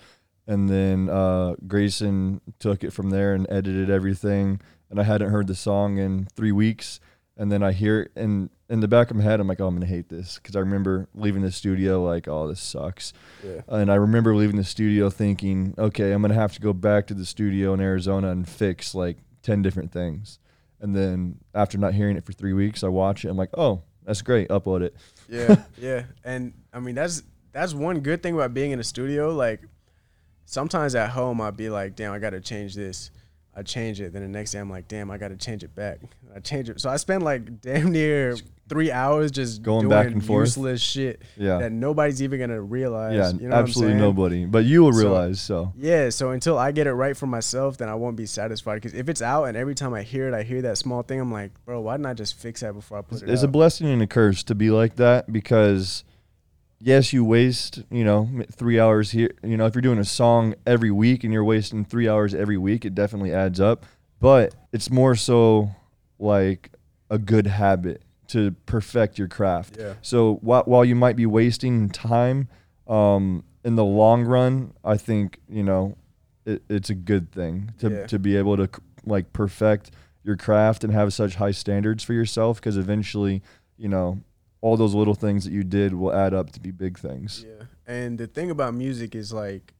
[0.47, 4.59] And then uh, Grayson took it from there and edited everything.
[4.89, 6.99] And I hadn't heard the song in three weeks.
[7.37, 9.67] And then I hear it, and in the back of my head, I'm like, oh,
[9.67, 13.13] I'm gonna hate this because I remember leaving the studio like, oh, this sucks.
[13.45, 13.61] Yeah.
[13.67, 17.13] And I remember leaving the studio thinking, okay, I'm gonna have to go back to
[17.13, 20.39] the studio in Arizona and fix like ten different things.
[20.81, 23.29] And then after not hearing it for three weeks, I watch it.
[23.29, 24.49] I'm like, oh, that's great.
[24.49, 24.95] Upload it.
[25.29, 27.21] Yeah, yeah, and I mean that's
[27.51, 29.29] that's one good thing about being in a studio.
[29.35, 29.61] Like
[30.45, 33.11] sometimes at home, I'd be like, "Damn, I got to change this."
[33.55, 35.75] I change it, then the next day I'm like, "Damn, I got to change it
[35.75, 35.99] back."
[36.35, 38.35] I change it, so I spend like damn near
[38.67, 40.47] three hours just Going doing back and forth.
[40.47, 41.59] useless shit Yeah.
[41.59, 43.13] that nobody's even gonna realize.
[43.13, 44.45] Yeah, you know what I'm absolutely nobody.
[44.45, 45.39] But you will realize.
[45.41, 48.75] So Yeah, so until I get it right for myself, then I won't be satisfied.
[48.75, 51.19] Because if it's out and every time I hear it, I hear that small thing,
[51.19, 53.49] I'm like, bro, why didn't I just fix that before I put it it's out?
[53.49, 56.03] a blessing and a curse to be like that because
[56.83, 59.31] yes, you waste you know three hours here.
[59.43, 62.57] You know, if you're doing a song every week and you're wasting three hours every
[62.57, 63.85] week, it definitely adds up.
[64.19, 65.71] But it's more so
[66.19, 66.71] like
[67.09, 69.77] a good habit to perfect your craft.
[69.79, 72.47] yeah, So while, while you might be wasting time,
[72.87, 75.95] um, in the long run, I think you know
[76.45, 78.07] it, it's a good thing to Yeah.
[78.07, 78.69] to be able to
[79.05, 79.91] like perfect
[80.23, 83.41] your craft and have such high standards for yourself because eventually,
[83.77, 84.21] you know,
[84.63, 87.43] all those little things that you did will add up to be big things.
[87.45, 87.65] yeah.
[87.85, 89.73] And the thing about music is like,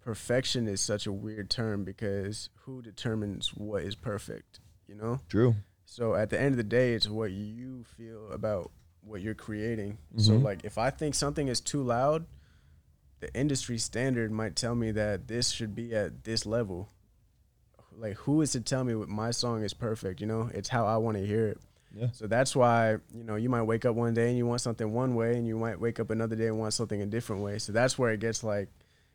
[0.00, 4.60] perfection is such a weird term because who determines what is perfect?
[4.88, 5.20] You know.
[5.28, 5.56] True.
[5.84, 8.70] So at the end of the day, it's what you feel about
[9.02, 9.98] what you're creating.
[10.16, 10.42] So Mhm.
[10.42, 12.24] like if I think something is too loud,
[13.20, 16.88] the industry standard might tell me that this should be at this level.
[17.92, 20.50] Like who is to tell me what my song is perfect, you know?
[20.54, 21.58] It's how I want to hear it.
[21.94, 22.08] Yeah.
[22.12, 24.92] So that's why, you know, you might wake up one day and you want something
[24.92, 27.58] one way and you might wake up another day and want something a different way.
[27.58, 28.68] So that's where it gets like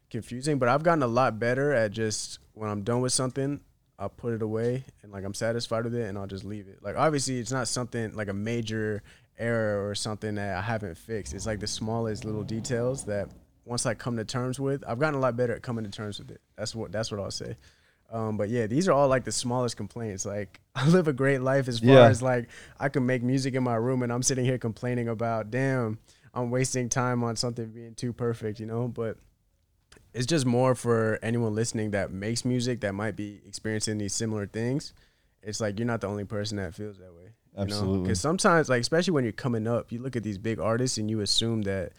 [0.09, 3.61] confusing, but I've gotten a lot better at just when I'm done with something,
[3.97, 6.79] I'll put it away and like I'm satisfied with it and I'll just leave it.
[6.83, 9.03] Like obviously it's not something like a major
[9.37, 11.33] error or something that I haven't fixed.
[11.33, 13.29] It's like the smallest little details that
[13.63, 16.19] once I come to terms with, I've gotten a lot better at coming to terms
[16.19, 16.41] with it.
[16.57, 17.55] That's what that's what I'll say.
[18.15, 20.25] Um, but yeah, these are all like the smallest complaints.
[20.25, 22.07] Like I live a great life as far Yeah.
[22.07, 22.47] as like
[22.79, 25.99] I can make music in my room and I'm sitting here complaining about damn,
[26.33, 28.87] I'm wasting time on something being too perfect, you know?
[28.87, 29.17] But
[30.13, 34.47] it's just more for anyone listening that makes music that might be experiencing these similar
[34.47, 34.93] things.
[35.43, 37.31] It's like you're not the only person that feels that way.
[37.57, 38.03] Absolutely.
[38.03, 41.09] Because sometimes, like especially when you're coming up, you look at these big artists and
[41.09, 41.91] you assume that,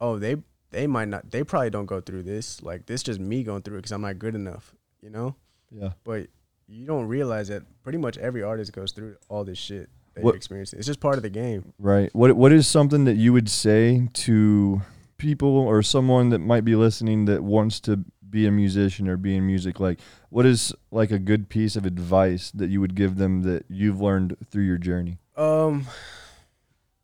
[0.00, 0.36] oh, they
[0.70, 2.62] they might not, they probably don't go through this.
[2.62, 4.74] Like this, just me going through it because I'm not good enough.
[5.02, 5.36] You know,
[5.76, 5.90] Yeah.
[6.04, 6.28] but
[6.68, 10.30] you don't realize that pretty much every artist goes through all this shit that What-
[10.30, 10.78] you're experiencing.
[10.78, 11.72] It's just part of the game.
[11.78, 12.14] Right.
[12.14, 14.82] What What is something that you would say to
[15.18, 19.36] people or someone that might be listening that wants to be a musician or be
[19.36, 19.78] in music?
[19.80, 20.00] Like,
[20.30, 24.00] what is like a good piece of advice that you would give them that you've
[24.00, 25.18] learned through your journey?
[25.36, 25.86] Um,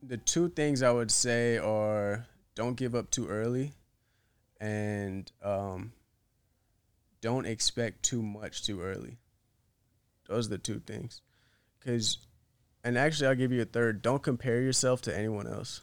[0.02, 3.72] the two things I would say are don't give up too early,
[4.60, 5.92] and um,
[7.20, 9.18] don't expect too much too early.
[10.28, 11.22] Those are the two things,
[11.78, 12.18] because,
[12.84, 14.02] and actually I'll give you a third.
[14.02, 15.82] Don't compare yourself to anyone else.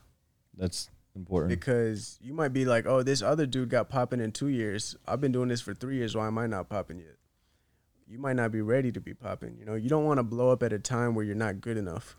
[0.56, 1.50] That's important.
[1.50, 4.96] because you might be like, oh, this other dude got popping in two years.
[5.06, 6.16] I've been doing this for three years.
[6.16, 7.18] Why am I not popping yet?
[8.08, 9.58] You might not be ready to be popping.
[9.60, 11.76] You know, you don't want to blow up at a time where you're not good
[11.76, 12.16] enough.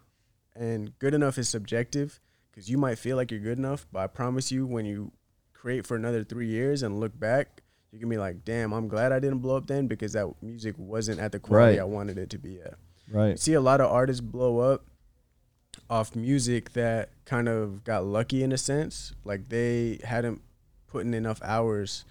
[0.55, 4.07] And good enough is subjective because you might feel like you're good enough, but I
[4.09, 5.13] promise you, when you
[5.55, 7.63] create for another three years and look back,
[7.93, 10.75] you can be like, damn, I'm glad I didn't blow up then because that music
[10.79, 11.81] wasn't at the quality Right.
[11.81, 12.75] I wanted it to be at.
[13.07, 13.39] You right.
[13.39, 14.85] see a lot of artists blow up
[15.89, 19.15] off music that kind of got lucky in a sense.
[19.25, 20.43] Like they hadn't
[20.87, 22.05] put in enough hours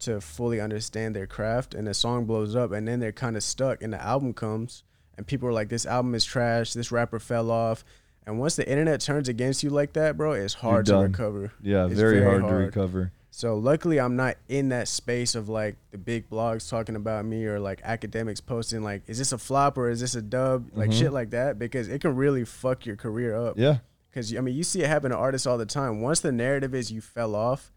[0.00, 3.42] to fully understand their craft and the song blows up and then they're kind of
[3.42, 4.84] stuck and the album comes
[5.16, 7.84] and people are like this album is trash, this rapper fell off.
[8.24, 11.52] And once the internet turns against you like that, bro, it's hard to recover.
[11.62, 13.12] Yeah, very, very hard, to recover.
[13.30, 17.44] So luckily, I'm not in that space of like the big blogs talking about me
[17.46, 20.70] or like Akademiks posting like, is this a flop or is this a dub?
[20.74, 20.98] Like Mhm.
[20.98, 23.58] shit like that because it can really fuck your career up.
[23.58, 23.78] Yeah.
[24.10, 26.00] Because I mean, you see it happen to artists all the time.
[26.00, 27.70] Once the narrative is you fell off,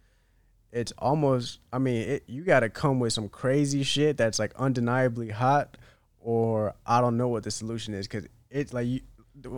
[0.72, 1.60] it's almost.
[1.74, 5.76] I mean, it, you got to come with some crazy shit that's like undeniably hot,
[6.22, 9.02] or I don't know what the solution is because it's like you.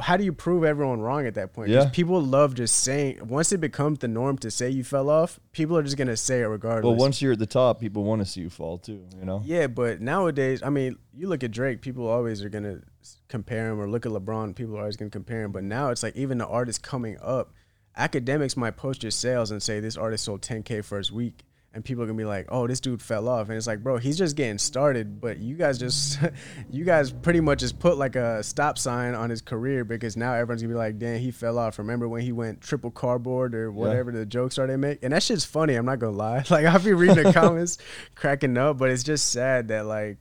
[0.02, 1.70] How do you prove everyone wrong at that point?
[1.70, 1.90] Yeah.
[1.90, 3.28] people love just saying.
[3.28, 6.42] Once it becomes the norm to say you fell off, people are just gonna say
[6.42, 6.90] it regardless.
[6.90, 9.06] Well, once you're at the top, people want to see you fall too.
[9.18, 9.42] You know.
[9.46, 12.82] Yeah, but nowadays, I mean, you look at Drake, people always are gonna
[13.28, 15.52] compare him, or look at LeBron, people are always gonna compare him.
[15.52, 17.54] But now it's like even the artists coming up,
[17.98, 21.44] Akademiks might post your sales and say this artist sold 10k first week,
[21.74, 23.98] and people are gonna be like, oh, this dude fell off, and it's like, bro,
[23.98, 25.20] he's just getting started.
[25.20, 26.20] But you guys just,
[26.70, 30.34] you guys pretty much just put like a stop sign on his career because now
[30.34, 31.80] everyone's gonna be like, damn, he fell off.
[31.80, 35.00] Remember when he went triple cardboard or whatever the jokes are they make?
[35.02, 35.74] And that shit's funny.
[35.74, 36.44] I'm not gonna lie.
[36.54, 37.80] Like I'll be reading the comments,
[38.14, 40.18] cracking up, but it's just sad that like.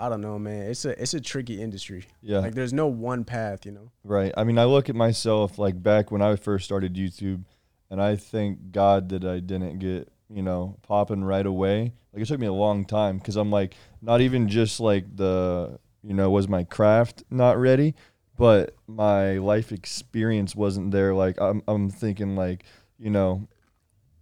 [0.00, 0.70] I don't know, man.
[0.70, 2.04] It's a it's a tricky industry.
[2.22, 2.38] Yeah.
[2.38, 3.90] Like there's no one path, you know.
[4.04, 4.32] Right.
[4.36, 7.42] I mean, I look at myself like back when I first started YouTube,
[7.90, 11.92] and I thank God that I didn't get, you know, popping right away.
[12.12, 15.78] Like it took me a long time because I'm like, not even just like the,
[16.02, 17.94] you know, was my craft not ready,
[18.36, 21.14] but my life experience wasn't there.
[21.14, 22.64] Like I'm, I'm thinking like,
[22.98, 23.48] you know,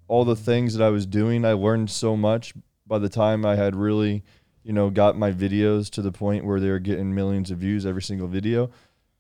[0.09, 2.55] all the things that I was doing, I learned so much
[2.87, 4.23] by the time I had really,
[4.63, 7.85] you know, got my videos to the point where they were getting millions of views
[7.85, 8.71] every single video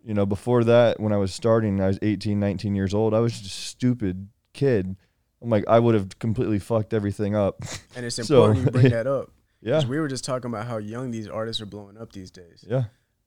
[0.06, 3.18] you know before that when i was starting i was 18 19 years old i
[3.18, 4.96] was just a stupid kid
[5.42, 7.62] i'm like i would have completely fucked everything up
[7.94, 9.30] And it's So- important you bring that up.
[9.62, 12.64] yeah we were just talking about how young these artists are blowing up these days.
[12.68, 12.84] yeah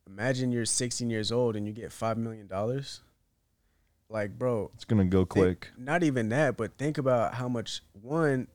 [0.07, 3.01] Imagine you're 16 years old and you get five million dollars.
[4.09, 7.83] Like, bro, it's gonna go think- quick not even that, but think about how much
[8.01, 8.47] one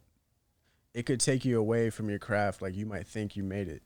[0.95, 2.61] it could take you away from your craft.
[2.61, 3.83] Like you might think you made it,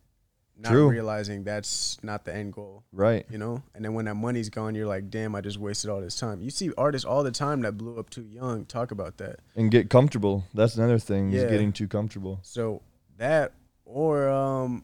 [0.61, 0.89] not True.
[0.91, 2.83] realizing that's not the end goal.
[2.93, 3.25] right.
[3.31, 3.63] you know?
[3.75, 6.41] And then when that money's gone you're like damn i just wasted all this time.
[6.43, 9.39] You see artists all the time that blew up too young talk about that.
[9.55, 10.45] And get comfortable.
[10.55, 11.43] That's another thing Yeah.
[11.43, 12.41] is getting too comfortable.
[12.43, 12.83] So
[13.19, 13.53] that
[13.85, 14.83] or um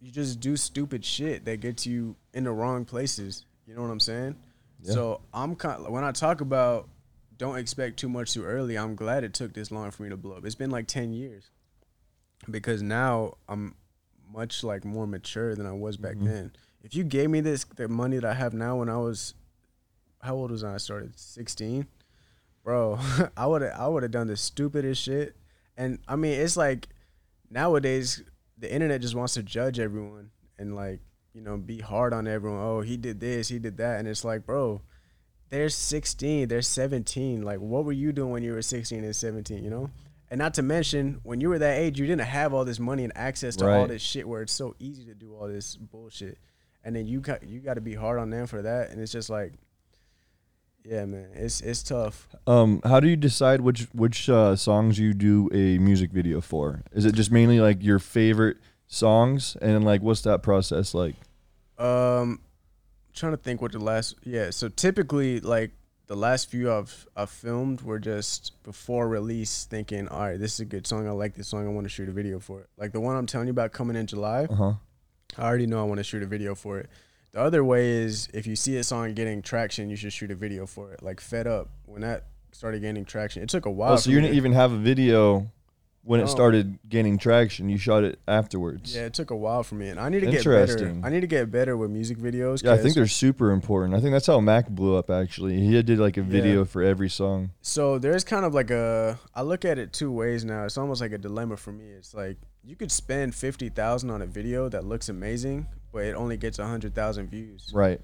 [0.00, 3.44] you just do stupid shit that gets you in the wrong places.
[3.66, 4.36] You know what i'm saying?
[4.82, 4.92] Yeah.
[4.94, 6.88] so i'm kind when i talk about
[7.38, 10.16] don't expect too much too early i'm glad it took this long for me to
[10.16, 10.44] blow up.
[10.44, 11.50] It's been like 10 years.
[12.50, 13.74] Because now i'm
[14.32, 16.24] much like more mature than i was back Mhm.
[16.24, 16.52] then.
[16.82, 19.34] If you gave me this the money that i have now when i was
[20.20, 21.18] how old was i i started?
[21.18, 21.86] 16
[22.64, 22.98] bro
[23.36, 25.36] i would i would have done the stupidest shit.
[25.76, 26.88] And i mean it's like
[27.50, 28.22] nowadays
[28.58, 31.00] the internet just wants to judge everyone and like
[31.34, 32.60] you know be hard on everyone.
[32.60, 33.98] Oh he did this he did that.
[33.98, 34.80] And it's like bro
[35.50, 39.62] they're 16 they're 17 like what were you doing when you were 16 and 17
[39.62, 39.90] you know
[40.32, 43.04] and not to mention when you were that age you didn't have all this money
[43.04, 46.38] and access to all this shit where it's so easy to do all this bullshit.
[46.82, 48.88] And then you got you got to be hard on them for that.
[48.88, 49.52] And it's just like
[50.84, 52.28] yeah man it's it's tough.
[52.46, 56.82] Um how do you decide which which uh, songs you do a music video for?
[56.92, 58.56] Is it just mainly like your favorite
[58.86, 59.54] songs?
[59.60, 61.14] And like what's that process like?
[61.76, 62.40] Um,
[63.12, 64.48] trying to think what the last yeah.
[64.48, 65.72] So typically, like
[66.12, 70.60] the last few I've I've filmed were just before release, thinking, all right, this is
[70.60, 71.08] a good song.
[71.08, 71.66] I like this song.
[71.66, 72.68] I want to shoot a video for it.
[72.76, 74.44] Like the one I'm telling you about coming in July.
[74.44, 74.74] uh-huh
[75.38, 76.90] I already know I want to shoot a video for it.
[77.30, 80.34] The other way is if you see a song getting traction, you should shoot a
[80.34, 81.02] video for it.
[81.02, 83.94] Like Fed Up, when that started gaining traction, it took a while.
[83.94, 85.50] oh, so you didn't to- even have a video
[86.04, 86.28] when it No.
[86.30, 90.00] started gaining traction you shot it afterwards Yeah, it took a while for me, and
[90.00, 90.56] I need to get better.
[90.72, 91.04] Interesting.
[91.04, 92.62] I need to get better with music videos.
[92.62, 93.94] Yeah, I 'cause- think they're super important.
[93.94, 95.10] I think that's how Mac blew up.
[95.10, 97.50] Actually, he did like a video for every song.
[97.60, 100.64] So there's kind of like a I look at it two ways now.
[100.64, 101.84] It's almost like a dilemma for me.
[101.96, 106.14] It's like you could spend fifty thousand on a video that looks amazing, but it
[106.14, 107.70] only gets hundred thousand views.
[107.72, 108.00] Right.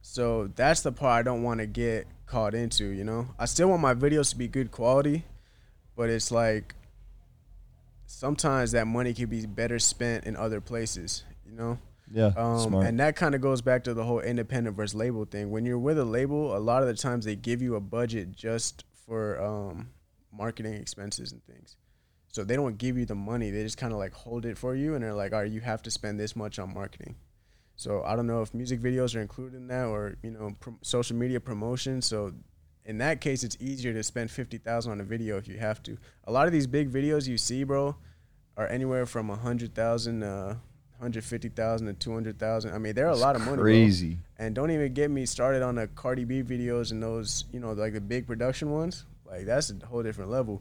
[0.00, 3.28] So that's the part I don't want to get caught into, you know?
[3.38, 5.24] I still want my videos to be good quality,
[5.96, 6.74] but it's like
[8.14, 11.78] sometimes that money could be better spent in other places, you know?
[12.10, 12.86] Yeah, Um, smart.
[12.86, 15.50] and that kind of goes back to the whole independent versus label thing.
[15.50, 18.30] When you're with a label, a lot of the times they give you a budget
[18.32, 19.90] just for um,
[20.32, 21.76] marketing expenses and things.
[22.28, 24.74] So they don't give you the money; they just kind of like hold it for
[24.74, 27.14] you, and they're like, "All right, you have to spend this much on marketing."
[27.76, 30.78] So I don't know if music videos are included in that, or you know, prom-
[30.82, 32.02] social media promotion.
[32.02, 32.32] So
[32.84, 35.82] in that case, it's easier to spend fifty thousand on a video if you have
[35.84, 35.96] to.
[36.24, 37.96] A lot of these big videos you see, bro,
[38.56, 40.56] are anywhere from a hundred thousand, uh,
[41.00, 42.74] hundred fifty thousand to two hundred thousand.
[42.74, 43.56] I mean, they're a lot of money.
[43.56, 43.64] bro.
[43.64, 44.18] Crazy.
[44.38, 47.72] And don't even get me started on the Cardi B videos and those, you know,
[47.72, 49.04] like the big production ones.
[49.26, 50.60] Like that's a whole different level.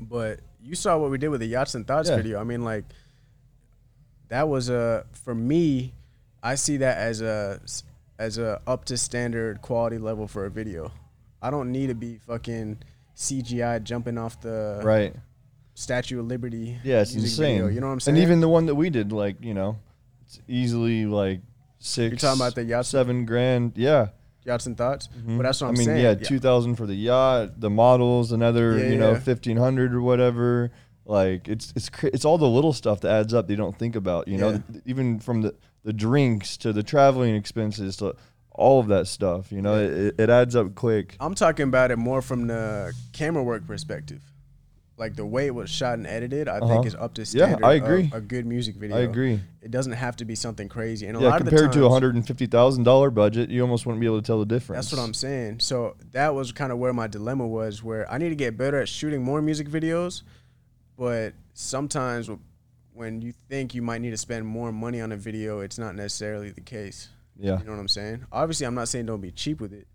[0.00, 2.16] But you saw what we did with the Yachts and Thoughts Yeah.
[2.16, 2.40] video.
[2.40, 2.84] I mean, like
[4.28, 5.92] that was a for me.
[6.42, 7.60] I see that as a
[8.18, 10.92] as a up to standard quality level for a video.
[11.42, 12.78] I don't need to be fucking
[13.16, 15.14] CGI jumping off the Right.
[15.74, 16.78] Statue of Liberty.
[16.84, 17.58] Yeah, it's insane.
[17.58, 18.16] video, you know what I'm saying?
[18.16, 19.78] And even the one that we did, like you know,
[20.26, 21.40] it's easily like
[21.78, 22.10] six.
[22.10, 23.72] You're talking about the yacht- seven grand.
[23.76, 24.08] Yeah.
[24.44, 25.08] Yachts and Thoughts.
[25.18, 25.36] Mhm.
[25.36, 26.02] But that's what I'm I'm mean, saying.
[26.02, 29.18] yeah, two thousand for the yacht, the models, another Yeah, you know yeah.
[29.20, 30.70] fifteen hundred or whatever.
[31.06, 33.48] Like it's it's it's all the little stuff that adds up.
[33.48, 34.28] They don't think about.
[34.28, 34.80] You know, Yeah.
[34.86, 38.14] Even from the the drinks to the traveling expenses to
[38.60, 39.50] all of that stuff.
[39.50, 41.16] You know, it, it adds up quick.
[41.18, 44.22] I'm talking about it more from the camera work perspective.
[44.96, 46.68] Like the way it was shot and edited, I Uh-huh.
[46.68, 47.60] think is up to standard.
[47.62, 47.66] Yeah.
[47.68, 48.10] I agree.
[48.12, 48.98] A good music video.
[48.98, 49.40] I agree.
[49.62, 51.06] It doesn't have to be something crazy.
[51.06, 53.10] And a Yeah, lot of the compared times, to a hundred and fifty thousand dollar
[53.10, 54.84] budget, you almost wouldn't be able to tell the difference.
[54.90, 55.60] That's what I'm saying.
[55.60, 58.78] So that was kind of where my dilemma was, where I need to get better
[58.78, 60.22] at shooting more music videos,
[60.98, 62.28] but sometimes
[62.92, 65.94] when you think you might need to spend more money on a video, it's not
[65.94, 67.08] necessarily the case.
[67.40, 67.58] Yeah.
[67.58, 68.26] You know what I'm saying?
[68.30, 69.86] Obviously, I'm not saying don't be cheap with it.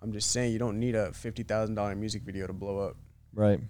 [0.00, 2.96] I'm just saying you don't need a fifty thousand dollar music video to blow up.
[3.34, 3.60] Right.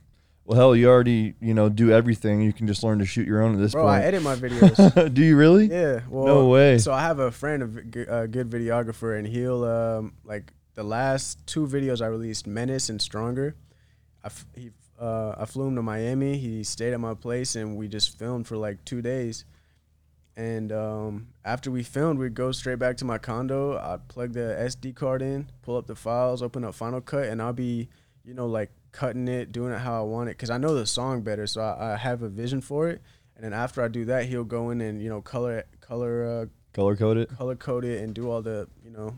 [0.45, 2.43] Well, hell, you already you know do everything.
[2.43, 3.83] You can just learn to shoot your own at this point.
[3.85, 5.15] Bro, I edit my videos.
[5.15, 5.67] do you really?
[5.67, 6.01] yeah.
[6.09, 6.79] Well, No way.
[6.79, 10.53] So I have a friend, a vi- g- a good videographer, and he'll um like
[10.75, 13.55] the last two videos I released, Menace and Stronger.
[14.25, 14.71] I f- he
[15.01, 16.37] uh, I flew him to Miami.
[16.39, 19.45] He stayed at my place, and we just filmed for like two days.
[20.37, 23.77] And um, after we filmed, we'd go straight back to my condo.
[23.79, 27.43] I'd plug the SD card in, pull up the files, open up Final Cut, and
[27.43, 27.89] I'll be,
[28.25, 30.87] you know, like cutting it, doing it how I want it, because I know the
[30.87, 33.03] song better, so I, I have a vision for it.
[33.37, 36.47] And then after I do that, he'll go in and you know color color uh,
[36.73, 37.29] Color code it.
[37.37, 39.17] color code it and do all the you know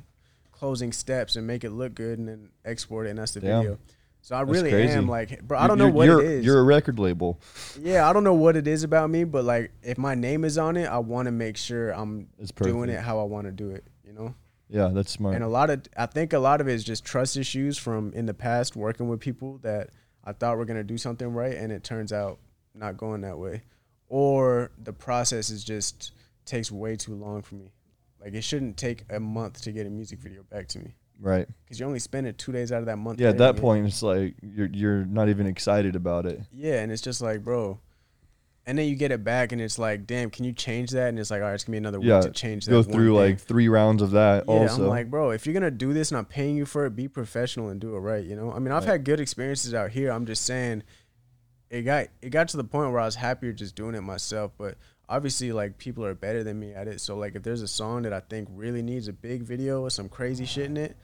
[0.51, 3.61] closing steps and make it look good and then export it and that's the Damn.
[3.63, 3.79] video.
[4.25, 4.95] So I That's really crazy.
[4.95, 5.59] am like, bro.
[5.59, 6.47] I don't know you're- what you're, it is.
[6.47, 7.43] You're a record label.
[7.79, 10.57] yeah, I don't know what it is about me, but like if my name is
[10.57, 13.69] on it, I want to make sure I'm doing it how I want to do
[13.69, 13.85] it.
[14.03, 14.35] You know.
[14.71, 15.35] Yeah, that's smart.
[15.35, 18.15] And a lot of, I think a lot of it is just trust issues from
[18.15, 19.91] in the past working with people that
[20.25, 22.39] I thought were gonna do something right, and it turns out
[22.75, 23.61] not going that way,
[24.09, 26.13] or the process is just
[26.47, 27.73] takes way too long for me.
[28.23, 31.47] Like it shouldn't take a month to get a music video back to me right.
[31.65, 33.21] because you're only spending two days out of that month.
[33.21, 33.61] Yeah, at that it.
[33.61, 36.41] point, it's like you're you're not even excited about it.
[36.53, 37.81] Yeah, and it's just like, bro.
[38.67, 41.11] And then you get it back, and it's like, damn, can you change that?
[41.11, 42.71] And it's like, all right, it's gonna be another week to change that.
[42.71, 44.45] Go through like three rounds of that.
[44.49, 46.87] Yeah, also, I'm like, bro, if you're gonna do this and I'm paying you for
[46.87, 48.25] it, be professional and do it right.
[48.25, 48.93] You know, I mean, I've Right.
[48.93, 50.11] had good experiences out here.
[50.11, 50.83] I'm just saying,
[51.69, 54.53] it got it got to the point where I was happier just doing it myself.
[54.57, 54.79] But
[55.09, 57.01] obviously, like people are better than me at it.
[57.01, 59.93] So like, if there's a song that I think really needs a big video with
[59.93, 60.97] some crazy shit in it,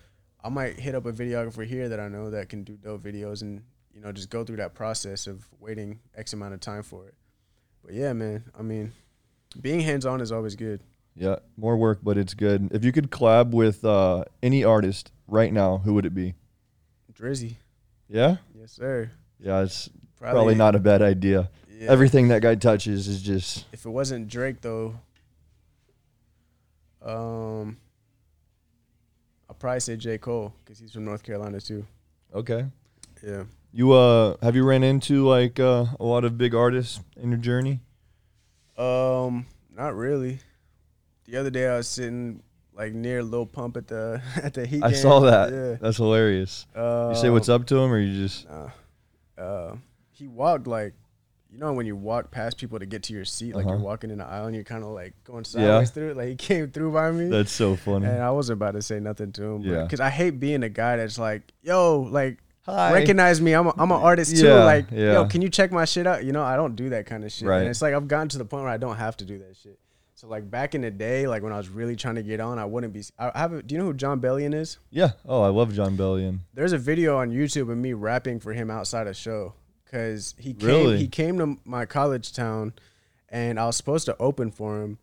[0.43, 3.43] I might hit up a videographer here that I know that can do dope videos
[3.43, 3.63] and
[3.95, 7.15] you know just go through that process of waiting X amount of time for it.
[7.85, 8.93] But yeah, man, I mean,
[9.61, 10.81] being hands on is always good.
[11.17, 12.71] yeah, more work, but it's good.
[12.73, 16.35] If you could collab with uh, any artist right now, who would it be?
[17.13, 17.57] Drizzy,
[18.09, 19.11] Yeah, yes sir.
[19.39, 21.51] yeah, it's probably, not a bad idea.
[21.81, 21.91] Yeah.
[21.91, 24.97] Everything that guy touches is just if it wasn't Drake though,
[27.03, 27.79] um,
[29.49, 31.87] I'll probably say J Cole because he's from North Carolina too.
[32.35, 32.67] okay.
[33.27, 33.45] Yeah.
[33.73, 37.39] You uh, have you ran into like uh, a lot of big artists in your
[37.39, 37.81] journey?
[38.77, 40.39] Um, not really.
[41.27, 42.43] The other day I was sitting
[42.75, 44.83] like near Lil Pump at the at the Heat.
[44.83, 44.99] I game.
[45.01, 45.53] saw that.
[45.53, 45.77] Yeah.
[45.81, 46.67] That's hilarious.
[46.75, 48.71] Uh, You say what's up to him, or you just Nah.
[49.39, 49.77] Uh,
[50.11, 50.93] he walked like,
[51.53, 53.85] you know, when you walk past people to get to your seat, like you're Uh-huh.
[53.85, 55.63] walking in the aisle and you're kind of like going Yeah.
[55.67, 56.17] sideways through it.
[56.17, 57.29] Like he came through by me.
[57.29, 58.07] that's so funny.
[58.07, 59.63] And I wasn't about to say nothing to him.
[59.63, 59.83] Yeah.
[59.83, 62.93] Because I hate being a guy that's like, yo, like, Hi.
[62.93, 63.53] recognize me.
[63.55, 64.49] I'm a, I'm an artist too.
[64.49, 65.15] Like, yeah.
[65.15, 66.25] yo, can you check my shit out?
[66.25, 67.49] You know, I don't do that kind of shit.
[67.49, 67.61] Right.
[67.61, 69.57] And it's like I've gotten to the point where I don't have to do that
[69.57, 69.79] shit.
[70.15, 72.59] So like back in the day, like when I was really trying to get on,
[72.59, 73.03] I wouldn't be.
[73.19, 73.55] I have.
[73.55, 74.77] A, do you know who Jon Bellion is?
[74.91, 75.13] Yeah.
[75.27, 76.41] Oh, I love Jon Bellion.
[76.53, 79.55] There's a video on YouTube of me rapping for him outside a show
[79.91, 80.69] because he came.
[80.69, 80.99] Really?
[80.99, 82.75] He came to my college town,
[83.29, 84.99] and I was supposed to open for him,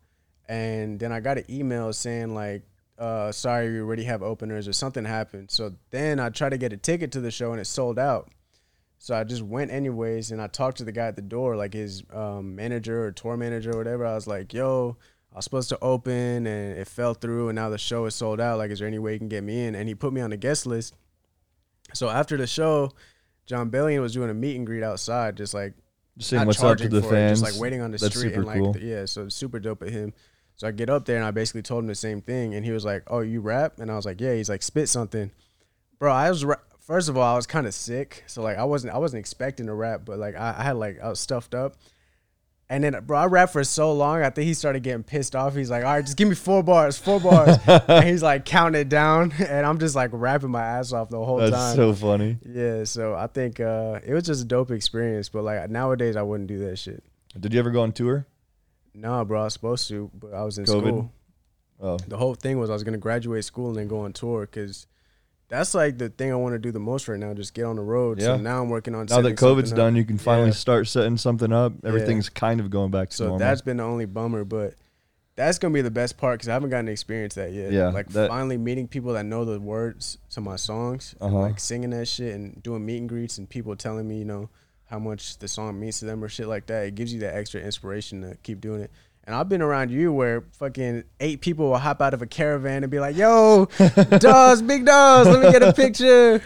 [0.48, 2.62] and then I got an email saying like,
[2.98, 5.50] uh, "Sorry, we already have openers," or something happened.
[5.50, 8.30] So then I tried to get a ticket to the show, and it sold out.
[8.98, 11.74] So I just went anyways, and I talked to the guy at the door, like
[11.74, 14.06] his um, manager or tour manager or whatever.
[14.06, 14.96] I was like, "Yo,
[15.32, 18.40] I was supposed to open, and it fell through, and now the show is sold
[18.40, 18.58] out.
[18.58, 20.30] Like, is there any way you can get me in?" And he put me on
[20.30, 20.94] the guest list.
[21.94, 22.92] So after the show,
[23.48, 25.72] Jon Bellion was doing a meet and greet outside, just like
[26.16, 27.40] Just saying what's up to the for it, fans.
[27.40, 28.76] just like waiting on the That's street super and like cool.
[28.78, 30.12] yeah, so super dope at him.
[30.56, 32.72] So I get up there and I basically told him the same thing, and he
[32.72, 35.30] was like, "Oh, you rap?" And I was like, "Yeah." He's like, "Spit something,
[35.98, 38.64] bro." I was ra- first of all, I was kind of sick, so like I
[38.64, 41.54] wasn't I wasn't expecting to rap, but like I, I had like I was stuffed
[41.54, 41.76] up.
[42.70, 44.22] And then, bro, I rapped for so long.
[44.22, 45.54] I think he started getting pissed off.
[45.54, 48.78] He's like, "All right, just give me four bars, four bars." and he's like counting
[48.80, 51.76] it down, and I'm just like rapping my ass off the whole That's time.
[51.76, 52.36] so funny.
[52.46, 55.30] yeah, so I think uh, it was just a dope experience.
[55.30, 57.02] But like nowadays, I wouldn't do that shit.
[57.40, 58.26] Did you ever go on tour?
[58.92, 60.88] No, bro, I was supposed to, but I was in COVID?
[60.88, 61.12] school.
[61.80, 64.42] Oh, The whole thing was I was gonna graduate school and then go on tour
[64.42, 64.86] because
[65.48, 67.32] that's like the thing I want to do the most right now.
[67.34, 68.18] Just get on the road.
[68.20, 68.26] Yeah.
[68.26, 69.06] So now I'm working on.
[69.06, 70.52] now that COVID's done, you can finally Yeah.
[70.54, 71.72] start setting something up.
[71.84, 73.38] Everything's kind of going back to So normal.
[73.40, 74.74] that's been the only bummer, but
[75.36, 77.72] that's gonna be the best part because I haven't gotten to experience that yet.
[77.72, 81.38] Yeah, like that- finally meeting people that know the words to my songs, Uh-huh.
[81.38, 84.50] like singing that shit and doing meet and greets and people telling me, you know,
[84.86, 86.86] how much the song means to them or shit like that.
[86.86, 88.90] It gives you that extra inspiration to keep doing it.
[89.28, 92.82] And I've been around you where fucking eight people will hop out of a caravan
[92.82, 93.66] and be like, "Yo,
[94.18, 96.40] Daws, big Daws, let me get a picture."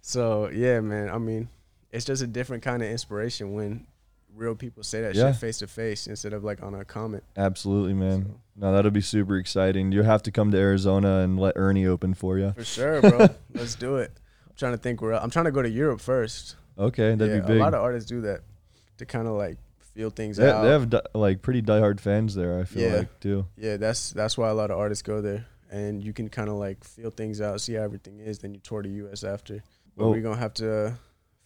[0.00, 1.10] So yeah, man.
[1.10, 1.48] I mean,
[1.90, 3.88] it's just a different kind of inspiration when
[4.36, 5.32] real people say that Yeah.
[5.32, 7.24] shit face to face instead of like on a comment.
[7.36, 8.36] Absolutely, man.
[8.54, 9.90] No, that'll be super exciting.
[9.90, 12.52] You have to come to Arizona and let Ernie open for you.
[12.52, 13.26] For sure, bro.
[13.52, 14.12] Let's do it.
[14.48, 16.54] I'm trying to think where I'm trying to go to Europe first.
[16.78, 17.56] Okay, that'd yeah, be big.
[17.56, 18.42] A lot of artists do that
[18.98, 19.58] to kind of like
[19.98, 20.62] feel things They, out.
[20.62, 22.60] they have di- like pretty diehard fans there.
[22.60, 22.96] I feel Yeah.
[22.98, 23.46] like too.
[23.56, 26.54] yeah, that's that's why a lot of artists go there, and you can kind of
[26.54, 28.38] like feel things out, see how everything is.
[28.38, 29.24] Then you tour the U.S.
[29.24, 29.54] after.
[29.96, 30.94] But Well- we're gonna have to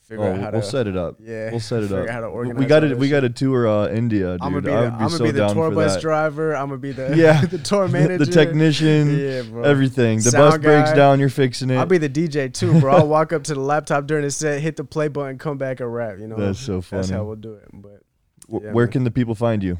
[0.02, 0.66] figure Oh, out how we'll to.
[0.66, 1.16] set it up.
[1.20, 2.06] yeah, We'll set it up.
[2.08, 4.42] how to We- organize we got to we got to tour uh, India, dude.
[4.42, 6.00] I'm gonna be I the, would I'm be gonna so be the tour bus that.
[6.02, 6.54] driver.
[6.54, 7.40] I'm gonna be the Yeah.
[7.46, 9.62] the tour manager, the technician, Yeah, bro.
[9.62, 10.18] everything.
[10.18, 11.76] The Sound bus breaks down, you're fixing it.
[11.78, 12.96] I'll be the DJ too, bro.
[12.96, 15.80] I'll walk up to the laptop during the set, hit the play button, come back
[15.80, 16.18] and rap.
[16.18, 17.00] You know, That's so funny.
[17.02, 17.68] That's how we'll do it.
[17.72, 18.01] But
[18.48, 18.92] Yeah, Where man.
[18.92, 19.78] can the people find you?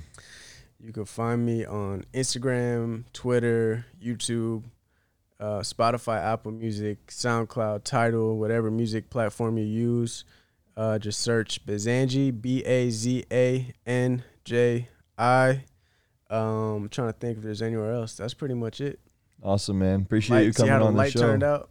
[0.81, 4.65] you can find me on Instagram, Twitter, YouTube,
[5.39, 10.25] uh, Spotify, Apple Music, SoundCloud, Tidal, whatever music platform you use.
[10.77, 14.89] Uh, just search Bazanji, B A Z A N J
[15.19, 15.65] I.
[16.31, 18.17] Um, trying to think if there's anywhere else.
[18.17, 18.99] That's pretty much it.
[19.43, 20.01] Awesome, man.
[20.03, 21.21] Appreciate Light- you coming how the on the light show.
[21.21, 21.71] turned out.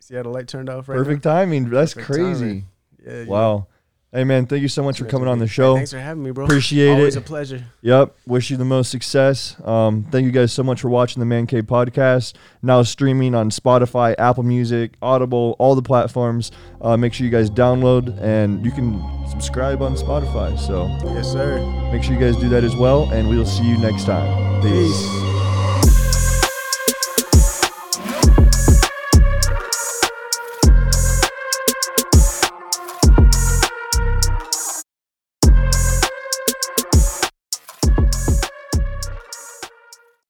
[0.00, 1.68] See how the light turned out right Perfect timing.
[1.68, 2.30] That's Perfect crazy.
[2.40, 2.66] timing.
[3.04, 3.12] now?
[3.12, 3.18] Yeah.
[3.20, 3.26] yeah.
[3.28, 3.66] Wow.
[4.10, 4.46] Hey, man.
[4.46, 5.74] Thank you so much for coming on the show.
[5.74, 6.46] Thanks for having me, bro.
[6.46, 7.00] Appreciate Always it.
[7.00, 7.64] Always a pleasure.
[7.82, 8.16] Yep.
[8.26, 9.54] Wish you the most success.
[9.62, 12.32] Um, thank you guys so much for watching the Man Cave podcast.
[12.62, 16.50] Now streaming on Spotify, Apple Music, Audible, all the platforms.
[16.80, 18.98] Uh, make sure you guys download and you can
[19.28, 20.58] subscribe on Spotify.
[20.58, 21.60] So Yes, sir.
[21.92, 23.10] make sure you guys do that as well.
[23.12, 24.62] And we'll see you next time.
[24.62, 25.02] Peace.
[25.06, 25.37] Peace.